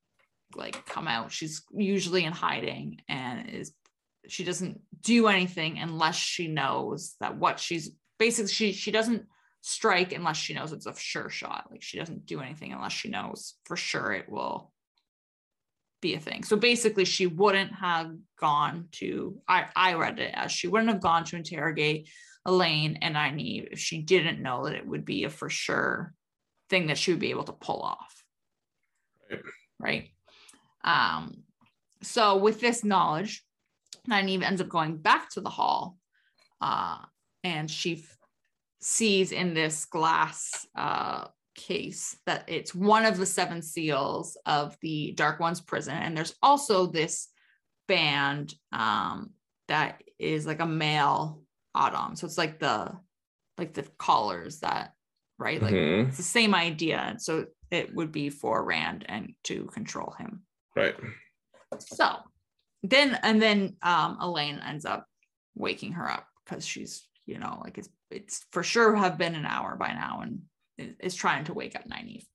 [0.55, 1.31] like come out.
[1.31, 3.73] She's usually in hiding and is
[4.27, 9.25] she doesn't do anything unless she knows that what she's basically she she doesn't
[9.61, 11.67] strike unless she knows it's a sure shot.
[11.69, 14.71] Like she doesn't do anything unless she knows for sure it will
[16.01, 16.43] be a thing.
[16.43, 21.01] So basically she wouldn't have gone to I I read it as she wouldn't have
[21.01, 22.09] gone to interrogate
[22.49, 26.13] Elayne and Nynaeve if she didn't know that it would be a for sure
[26.69, 28.23] thing that she would be able to pull off.
[29.29, 29.41] Right.
[29.79, 30.09] Right.
[30.83, 31.43] Um,
[32.01, 33.43] so with this knowledge,
[34.09, 35.97] Nynaeve ends up going back to the hall
[36.61, 36.97] uh,
[37.43, 38.17] and she f-
[38.81, 45.11] sees in this glass uh, case that it's one of the seven seals of the
[45.13, 45.95] Dark One's prison.
[45.95, 47.27] And there's also this
[47.87, 49.31] band um,
[49.67, 51.41] that is like a male
[51.75, 52.15] a'dam.
[52.15, 52.91] So it's like the
[53.57, 54.93] like the collars that
[55.37, 56.07] right like Mhm.
[56.07, 57.15] it's the same idea.
[57.19, 60.43] So it would be for Rand and to control him.
[60.75, 60.95] Right.
[61.79, 62.17] So
[62.83, 65.05] then and then um Elayne ends up
[65.55, 69.45] waking her up because she's, you know, like it's it's for sure have been an
[69.45, 70.41] hour by now and
[70.77, 72.25] is, is trying to wake up Nynaeve.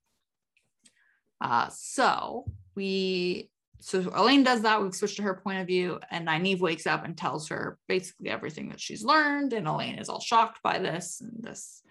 [1.40, 3.50] Uh so we
[3.80, 4.82] so Elayne does that.
[4.82, 8.30] We switch to her point of view, and Nynaeve wakes up and tells her basically
[8.30, 9.52] everything that she's learned.
[9.52, 11.82] And Elayne is all shocked by this and this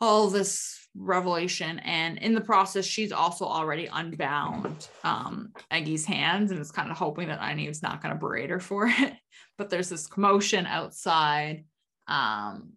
[0.00, 6.70] all this revelation and in the process she's also already unbound um hands and is
[6.70, 9.14] kind of hoping that Nynaeve's not going to berate her for it
[9.58, 11.64] but there's this commotion outside
[12.08, 12.72] um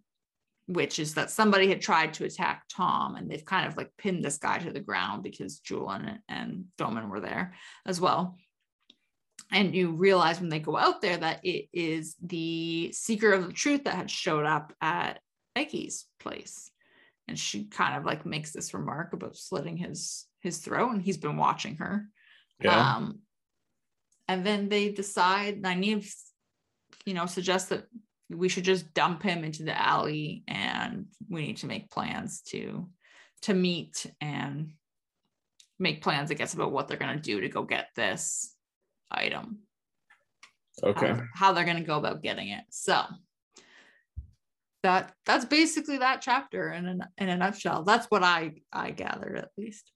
[0.69, 4.23] which is that somebody had tried to attack Tom and they've kind of like pinned
[4.23, 7.55] this guy to the ground because Juilin and Domon were there
[7.87, 8.37] as well.
[9.51, 13.53] And you realize when they go out there that it is the seeker of the
[13.53, 15.21] truth that had showed up at
[15.55, 16.69] Eggy's place.
[17.27, 21.17] And she kind of like makes this remark about slitting his his throat and he's
[21.17, 22.05] been watching her.
[22.61, 22.95] Yeah.
[22.95, 23.21] um
[24.27, 26.13] and then they decide Nynaeve
[27.05, 27.85] you know suggests that
[28.29, 32.87] we should just dump him into the alley and we need to make plans to
[33.41, 34.71] to meet and
[35.79, 38.55] make plans i guess about what they're going to do to go get this
[39.09, 39.59] item
[40.83, 41.07] okay.
[41.07, 43.01] how, how they're going to go about getting it so
[44.83, 49.37] that that's basically that chapter in a, in a nutshell that's what i i gathered
[49.37, 49.91] at least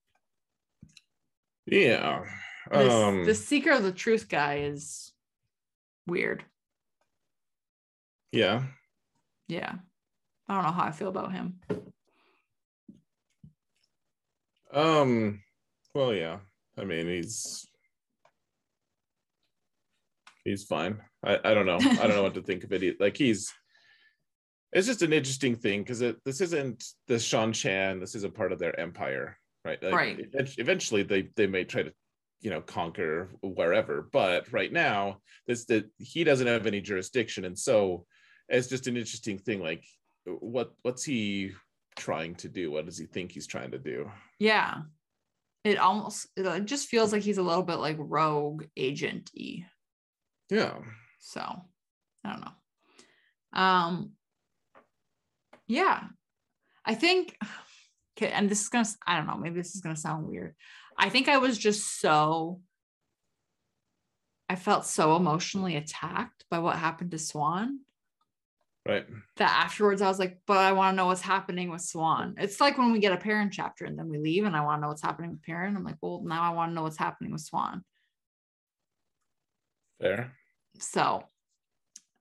[1.66, 2.24] Yeah.
[2.72, 5.14] this, Um, the seeker of the truth guy is
[6.08, 6.44] weird
[8.34, 8.64] yeah.
[9.48, 9.76] yeah
[10.50, 11.60] i don't know how i feel about him
[14.74, 15.42] Um.
[15.94, 16.40] Well, yeah.
[16.78, 17.68] I mean, he's
[20.44, 21.00] he's fine.
[21.24, 21.78] I, I don't know.
[21.78, 23.00] I don't know what to think of it.
[23.00, 23.54] Like he's
[24.72, 28.00] it's just an interesting thing because this isn't the Seanchan.
[28.00, 29.82] This isn't part of their empire, right?
[29.84, 30.26] Like, Right.
[30.34, 31.94] Eventually, they they may try to
[32.42, 37.58] you know conquer wherever, but right now, this that he doesn't have any jurisdiction, and
[37.58, 38.08] so
[38.50, 39.62] it's just an interesting thing.
[39.62, 39.84] Like,
[40.26, 41.52] what what's he
[41.96, 42.72] trying to do?
[42.72, 44.10] What does he think he's trying to do?
[44.40, 44.82] yeah
[45.64, 49.66] it almost it just feels like he's a little bit like rogue agent y
[50.50, 50.74] Yeah.
[51.20, 51.40] so
[52.26, 54.12] i don't know um
[55.68, 56.04] yeah
[56.84, 57.38] i think
[58.18, 60.56] okay and this is gonna i don't know maybe this is gonna sound weird
[60.98, 62.60] i think i was just so
[64.50, 67.78] i felt so emotionally attacked by what happened to Siuan
[68.86, 69.06] Right.
[69.38, 72.34] that afterwards I was like, but I want to know what's happening with Siuan.
[72.38, 74.80] It's like when we get a Perrin chapter and then we leave and I want
[74.80, 75.78] to know what's happening with Perrin.
[75.78, 77.82] I'm like, well, now I want to know what's happening with Siuan.
[80.02, 80.34] Fair.
[80.80, 81.24] So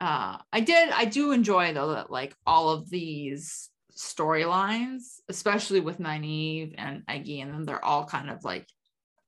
[0.00, 5.98] uh I did I do enjoy though that like all of these storylines, especially with
[5.98, 8.68] Nynaeve and Eggy, and then they're all kind of like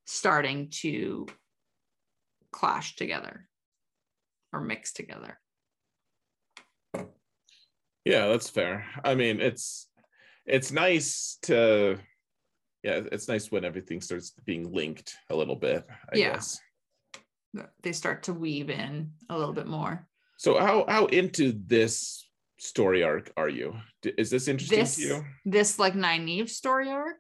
[0.05, 1.27] starting to
[2.53, 3.49] clash together
[4.53, 5.39] or mix together.
[8.05, 8.87] Yeah, that's fair.
[9.05, 9.89] I mean, it's
[10.47, 11.99] it's nice to
[12.83, 15.87] yeah, it's nice when everything starts being linked a little bit.
[16.13, 16.33] I Yeah.
[16.35, 16.61] guess.
[17.83, 20.07] They start to weave in a little bit more.
[20.39, 22.29] So how how into this
[22.59, 23.75] story arc are you?
[24.03, 25.25] Is this interesting This to you?
[25.47, 27.17] this like Nynaeve story arc.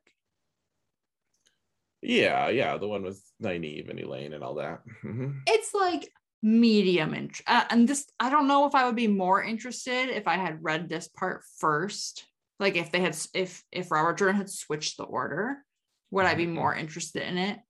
[2.02, 4.82] Yeah, yeah, the one with Nynaeve and Elayne and all that.
[5.04, 5.40] Mhm.
[5.46, 6.12] It's like
[6.44, 10.28] medium int- uh, and this I don't know if I would be more interested if
[10.28, 12.26] I had read this part first.
[12.60, 15.64] Like if they had if if Robert Jordan had switched the order,
[16.10, 16.52] would I be Mhm.
[16.52, 17.60] more interested in it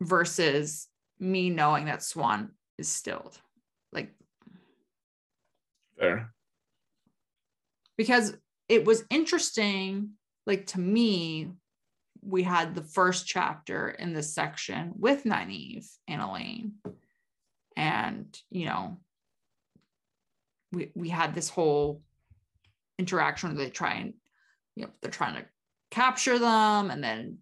[0.00, 0.88] versus
[1.18, 3.38] me knowing that Siuan is stilled?
[3.92, 4.14] Like
[5.98, 6.32] Fair.
[7.98, 8.34] because
[8.70, 10.12] it was interesting
[10.46, 11.52] like to me
[12.22, 16.72] we had the first chapter in this section with Nynaeve and Elayne
[17.76, 18.98] and you know
[20.72, 22.02] we we had this whole
[22.98, 24.14] interaction where they try and
[24.76, 25.44] you know they're trying to
[25.90, 27.38] capture them and then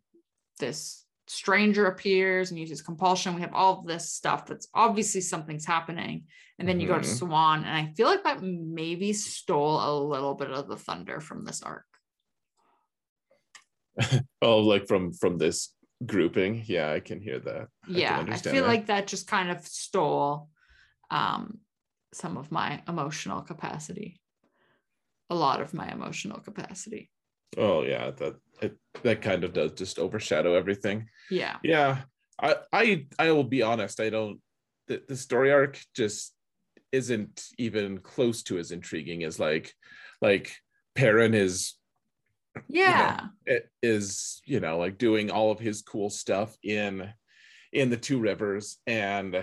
[0.59, 3.37] this stranger appears and uses compulsion.
[3.37, 6.25] We have all this stuff that's obviously something's happening.
[6.59, 7.29] And then you go to Mhm.
[7.29, 11.45] Siuan and i feel like that maybe stole a little bit of the thunder from
[11.45, 11.87] this arc.
[14.43, 15.75] Oh, like from from this
[16.07, 16.65] grouping.
[16.67, 17.69] Yeah, I can hear that.
[17.87, 18.69] Yeah i understand feel that.
[18.69, 20.49] like that just kind of stole
[21.11, 21.59] um
[22.13, 24.21] some of my emotional capacity
[25.31, 27.11] a lot of my emotional capacity
[27.59, 31.09] Oh yeah, that it, that kind of does just overshadow everything.
[31.31, 32.03] yeah Yeah,
[32.41, 33.99] I I I will be honest.
[34.01, 34.41] I don't.
[34.87, 36.33] The, the story arc just
[36.93, 39.75] isn't even close to as intriguing as like
[40.23, 40.55] like
[40.95, 41.75] Perrin is
[42.69, 47.09] yeah it is you know like doing all of his cool stuff in
[47.73, 49.37] in the two rivers and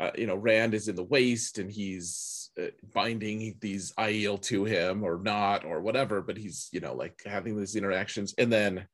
[0.00, 4.64] uh, you know rand is in the waste and he's uh, binding these aiel to
[4.64, 8.86] him or not or whatever but he's you know like having these interactions and then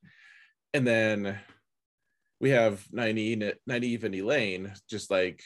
[0.72, 1.38] and then
[2.40, 5.42] we have Nynaeve, Nynaeve and Elayne just like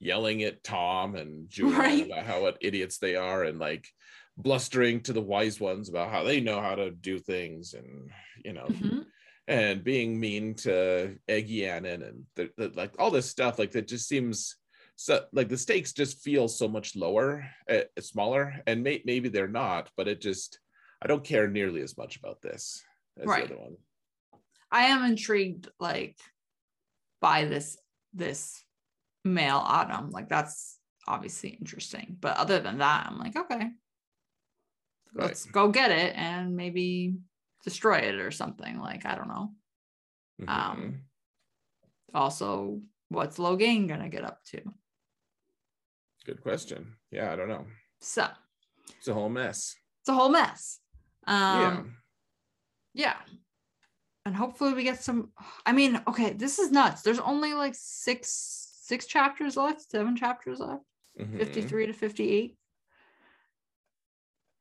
[0.00, 2.06] yelling at Tom and Juilin Right.
[2.06, 3.86] about how what idiots they are and like
[4.36, 8.10] blustering to the wise ones about how they know how to do things and
[8.44, 9.04] you know Mhm.
[9.46, 14.08] and being mean to Egeanin and the, the, like all this stuff like that just
[14.08, 14.56] seems
[14.96, 19.48] so like the stakes just feel so much lower uh, smaller and may, maybe they're
[19.48, 20.58] not but it just
[21.02, 22.82] I don't care nearly as much about this
[23.18, 23.46] as Right.
[23.46, 23.76] the other one
[24.70, 26.18] I am intrigued like
[27.20, 27.76] by this
[28.12, 28.64] this
[29.24, 30.10] male a'dam.
[30.10, 32.16] Like that's obviously interesting.
[32.20, 33.70] But other than that, I'm like, okay.
[35.14, 37.14] Let's go get it and maybe
[37.64, 38.78] destroy it or something.
[38.78, 39.54] Like, I don't know.
[40.40, 40.48] Mhm.
[40.48, 41.00] Um
[42.12, 44.60] Also, what's Logain gonna get up to?
[46.26, 47.66] good question yeah I don't know
[48.00, 48.26] So
[48.96, 50.80] it's a whole mess it's a whole mess.
[51.26, 51.96] yeah Um
[52.94, 53.16] yeah.
[54.24, 55.32] And hopefully we get some
[55.66, 57.02] I mean, okay, this is nuts.
[57.02, 58.30] There's only like six
[58.82, 60.84] six chapters left, seven chapters left.
[61.20, 61.38] Mhm.
[61.38, 62.56] 53 to 58.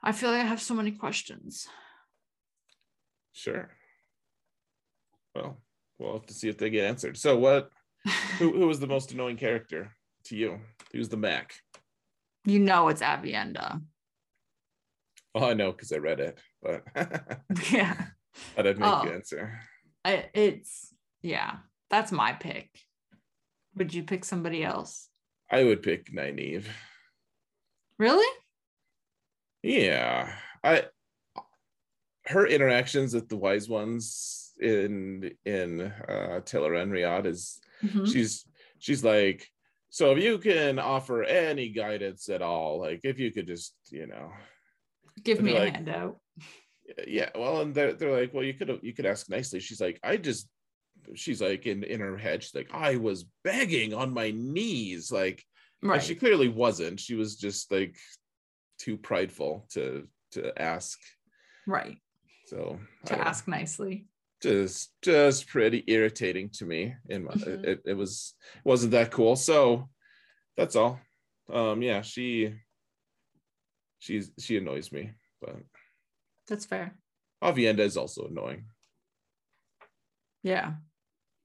[0.03, 1.67] I feel like I have so many questions.
[3.31, 3.69] Sure.
[5.33, 5.57] Well,
[5.97, 7.17] we'll have to see if they get answered.
[7.17, 7.69] So, what?
[8.39, 10.59] Who, who was the most annoying character to you?
[10.91, 11.53] Who's the Mac?
[12.45, 13.81] you know it's Aviendha.
[15.33, 16.83] Oh, I know because I read it, but
[17.71, 17.95] Yeah.
[18.55, 19.07] but I'd make Oh.
[19.09, 19.61] answer.
[20.03, 21.57] I, it's yeah,
[21.89, 22.69] that's my pick.
[23.75, 25.07] Would you pick somebody else?
[25.49, 26.65] I would pick Nynaeve.
[27.97, 28.27] Really?
[29.63, 30.31] Yeah,
[30.63, 30.85] I.
[32.25, 38.09] Her interactions with the wise ones in in uh, Tel'aran'rhiod is Mhm.
[38.11, 38.45] she's
[38.79, 39.45] she's like
[39.89, 44.07] so if you can offer any guidance at all like if you could just you
[44.07, 44.31] know
[45.21, 46.17] Give me be a like- handout.
[47.05, 49.99] yeah well and they're, they're like well you could you could ask nicely she's like
[50.01, 50.47] i just
[51.13, 55.43] she's like in in her head she's like i was begging on my knees like
[55.81, 56.01] Right.
[56.01, 57.97] she clearly wasn't she was just like
[58.83, 60.99] too prideful to to ask
[61.67, 61.97] right.
[62.47, 64.07] so To ask nicely.
[64.41, 67.63] just just pretty irritating to me in my Mhm.
[67.71, 68.35] it, it was
[68.65, 69.87] wasn't that cool so
[70.57, 70.99] that's all
[71.49, 72.53] um yeah she
[73.99, 75.11] she's she annoys me
[75.41, 75.55] but
[76.49, 76.97] That's fair.
[77.41, 78.65] aviendha is also annoying
[80.43, 80.73] Yeah.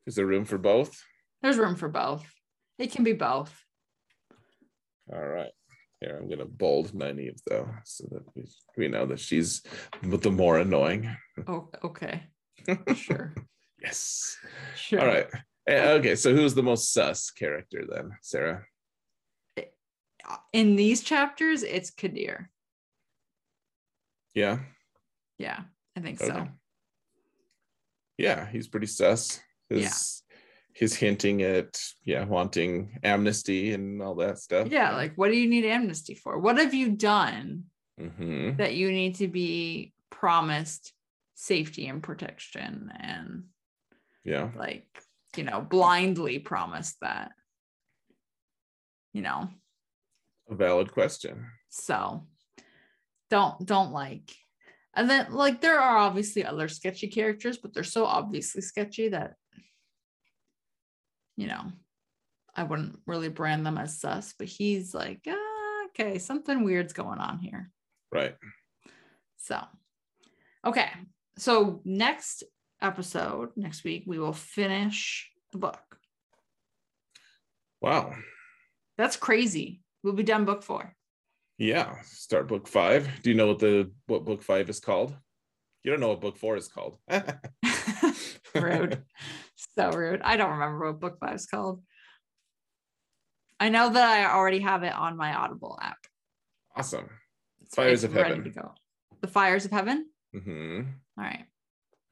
[0.07, 0.93] is there room for both
[1.43, 2.27] There's room for both.
[2.79, 3.53] It can be both.
[5.13, 5.53] all right
[6.01, 8.45] here i'm gonna bold Nynaeve though so that we,
[8.77, 9.63] we know that she's
[10.03, 11.09] the more annoying
[11.47, 12.25] Oh, okay.
[12.95, 13.35] Sure.
[13.81, 14.37] yes
[14.77, 15.01] Sure.
[15.01, 15.27] all right
[15.69, 18.65] Eh, okay so who's the most sus character then sarah
[20.53, 22.49] In these chapters, it's Kadere.
[24.35, 24.59] yeah
[25.39, 25.61] Yeah,
[25.97, 26.33] I think Okay.
[26.35, 26.49] so.
[28.19, 29.41] Yeah, he's pretty sus.
[29.71, 30.23] His
[30.79, 34.69] his hinting at yeah wanting amnesty and all that stuff.
[34.71, 36.39] Yeah, like what do you need amnesty for?
[36.39, 37.65] What have you done
[37.99, 40.93] hmm that you need to be promised
[41.35, 43.45] safety and protection and
[44.25, 44.87] yeah, like
[45.37, 47.33] you know blindly promised that
[49.13, 49.49] you know
[50.49, 51.45] a valid question.
[51.71, 52.25] so
[53.31, 54.33] don't don't like
[54.95, 59.35] and then like there are obviously other sketchy characters but they're so obviously sketchy that
[61.39, 61.63] you know
[62.57, 67.21] i wouldn't really brand them as sus but he's like ah, okay something weird's going
[67.21, 67.71] on here
[68.13, 68.35] Right.
[69.37, 69.63] so
[70.67, 70.91] okay
[71.39, 72.43] so next
[72.83, 75.99] episode next week we will finish the book
[77.81, 78.15] Wow.
[78.97, 80.95] that's crazy we'll be done book four
[81.59, 82.03] Yeah.
[82.03, 83.09] Start book five.
[83.23, 85.11] Do you know what the what book five is called?
[85.83, 86.99] You don't know what book four is called.
[88.55, 89.03] rude
[89.79, 91.83] so rude i don't remember what book five is called
[93.61, 95.99] i know that i already have it on my audible app
[96.77, 97.09] awesome.
[97.63, 98.45] It's Fires it's of Heaven.
[98.45, 98.73] to go
[99.21, 100.81] the fires of heaven Mm-hmm.
[101.19, 101.47] all right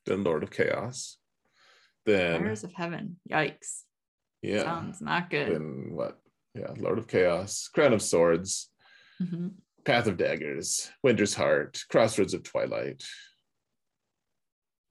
[0.06, 1.18] Then Lord of Chaos.
[2.06, 3.82] Then fires of heaven yikes
[4.42, 4.62] yeah.
[4.62, 6.18] sounds not good Then what?
[6.54, 8.70] Yeah, Lord of Chaos, Crown of Swords,
[9.22, 9.50] Mhm.
[9.84, 13.04] Path of Daggers, Winter's Heart, Crossroads of Twilight.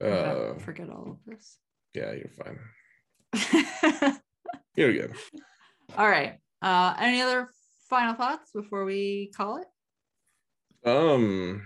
[0.00, 1.58] Uh, forget all of this
[1.94, 2.58] yeah, you're fine.
[4.76, 5.14] You're good.
[5.96, 7.48] all right uh any other
[7.88, 11.62] final thoughts before we call it Um,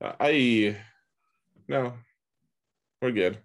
[0.00, 0.76] I
[1.68, 1.94] no,
[3.00, 3.38] we're good.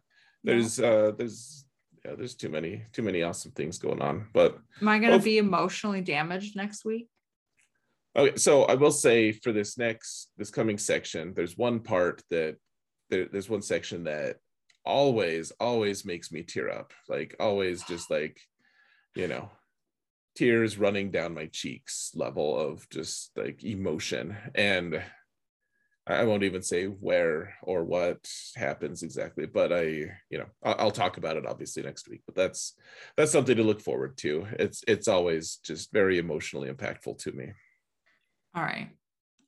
[0.43, 1.65] There's uh, there's
[2.05, 4.27] yeah, there's too many too many awesome things going on.
[4.33, 5.23] But am i going to Oh.
[5.23, 7.07] be emotionally damaged next week
[8.15, 12.55] okay, so I will say for this next this coming section, there's one part that
[13.09, 14.37] there, there's one section that
[14.85, 16.93] always always makes me tear up.
[17.07, 18.39] Like always, just like
[19.15, 19.49] you know,
[20.35, 25.01] tears running down my cheeks level of just like emotion and
[26.07, 29.83] I won't even say where or what happens exactly, but I,
[30.31, 32.21] you know, I'll, talk about it obviously next week.
[32.25, 32.73] But that's
[33.15, 34.47] that's something to look forward to.
[34.53, 37.51] It's it's always just very emotionally impactful to me.
[38.55, 38.89] all right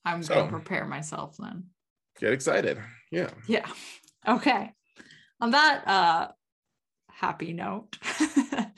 [0.06, 1.71] i'm So- going to prepare myself then
[2.20, 2.78] Get excited,
[3.12, 3.30] yeah.
[3.48, 3.68] Yeah.
[4.28, 4.72] Okay.
[5.40, 6.28] On that uh
[7.10, 7.98] happy note.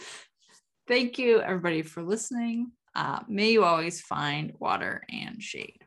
[0.87, 2.71] Thank you everybody for listening.
[2.95, 5.82] Uh may you always find water and shade.